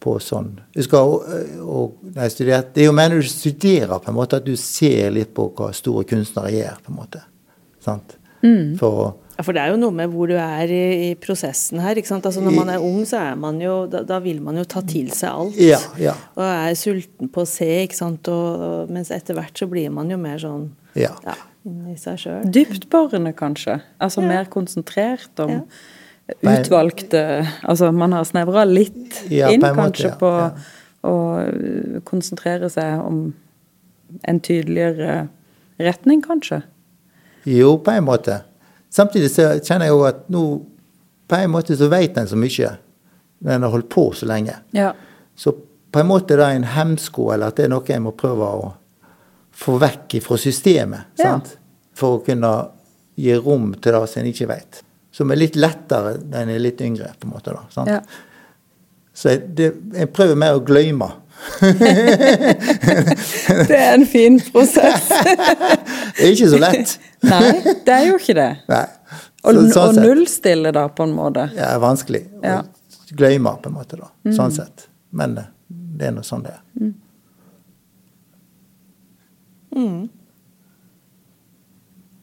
[0.00, 1.24] på sånn Jeg husker og,
[1.60, 4.54] og, jeg studerte, Det er jo mer når du studerer, på en måte, at du
[4.56, 7.24] ser litt på hva store kunstnere gjør, på en måte.
[7.84, 8.16] Sant?
[8.78, 11.98] For Ja, For det er jo noe med hvor du er i, i prosessen her.
[11.98, 12.26] ikke sant?
[12.26, 14.82] Altså Når man er ung, så er man jo Da, da vil man jo ta
[14.86, 15.58] til seg alt.
[15.62, 16.14] Ja, ja.
[16.34, 18.30] Og er sulten på å se, ikke sant.
[18.30, 21.12] Og, og, mens etter hvert så blir man jo mer sånn Ja.
[21.68, 22.42] Inni seg sjøl.
[22.54, 23.80] dyptborende, kanskje.
[24.00, 24.28] Altså Ja.
[24.28, 25.60] mer konsentrert om Ja.
[26.42, 30.50] utvalgte Altså man har snevra litt Ja, inn, på måte, kanskje, ja, på ja.
[31.04, 31.14] å
[31.46, 33.34] uh, konsentrere seg om
[34.24, 35.28] en tydeligere
[35.78, 36.62] retning, kanskje.
[37.44, 38.42] Jo, på en måte.
[38.90, 40.42] Samtidig så kjenner jeg jo at nå
[41.28, 42.78] På en måte så vet en så mye
[43.44, 44.54] når en har holdt på så lenge.
[44.72, 44.92] Ja.
[45.36, 45.52] Så
[45.92, 48.40] på en måte er det en hemsko, eller at det er noe jeg må prøve
[48.48, 48.70] å
[49.58, 51.00] få vekk fra systemet.
[51.18, 51.24] Ja.
[51.34, 51.56] sant?
[51.98, 52.52] For å kunne
[53.18, 54.82] gi rom til det som en ikke vet.
[55.12, 57.08] Som er litt lettere når en er litt yngre.
[57.18, 57.88] på en måte da, sant?
[57.90, 58.00] ja.
[59.18, 61.08] Så jeg, det, jeg prøver mer å glemme.
[63.68, 65.08] Det er en fin prosess.
[66.16, 66.92] Det er ikke så lett.
[67.32, 67.50] Nei,
[67.86, 68.48] det er jo ikke det.
[68.70, 68.84] Nei.
[69.42, 71.48] Og, Så- sånn og nullstille, da, på en måte.
[71.54, 72.60] Det er vanskelig Ja.
[72.62, 73.98] å glemme, på en måte.
[73.98, 74.86] da, Sånn sett.
[75.10, 76.92] Men eh, det er nå sånn det er.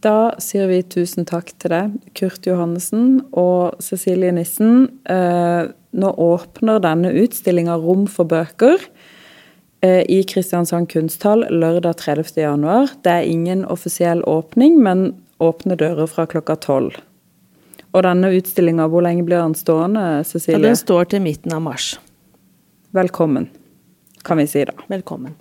[0.05, 4.87] Da sier vi tusen takk til deg, Kurt Johannessen og Cecilie Nissen.
[5.09, 8.83] Eh, nå åpner denne utstillinga Rom for bøker
[9.81, 12.35] eh, i Kristiansand kunsthall lørdag 30.
[12.43, 12.93] januar.
[13.01, 15.07] Det er ingen offisiell åpning, men
[15.41, 16.99] åpne dører fra klokka tolv.
[17.95, 20.59] Og denne utstillinga, hvor lenge blir den stående, Cecilie?
[20.59, 21.95] Ja, den står til midten av mars.
[22.95, 23.49] Velkommen,
[24.27, 24.75] kan vi si da.
[24.91, 25.39] Velkommen.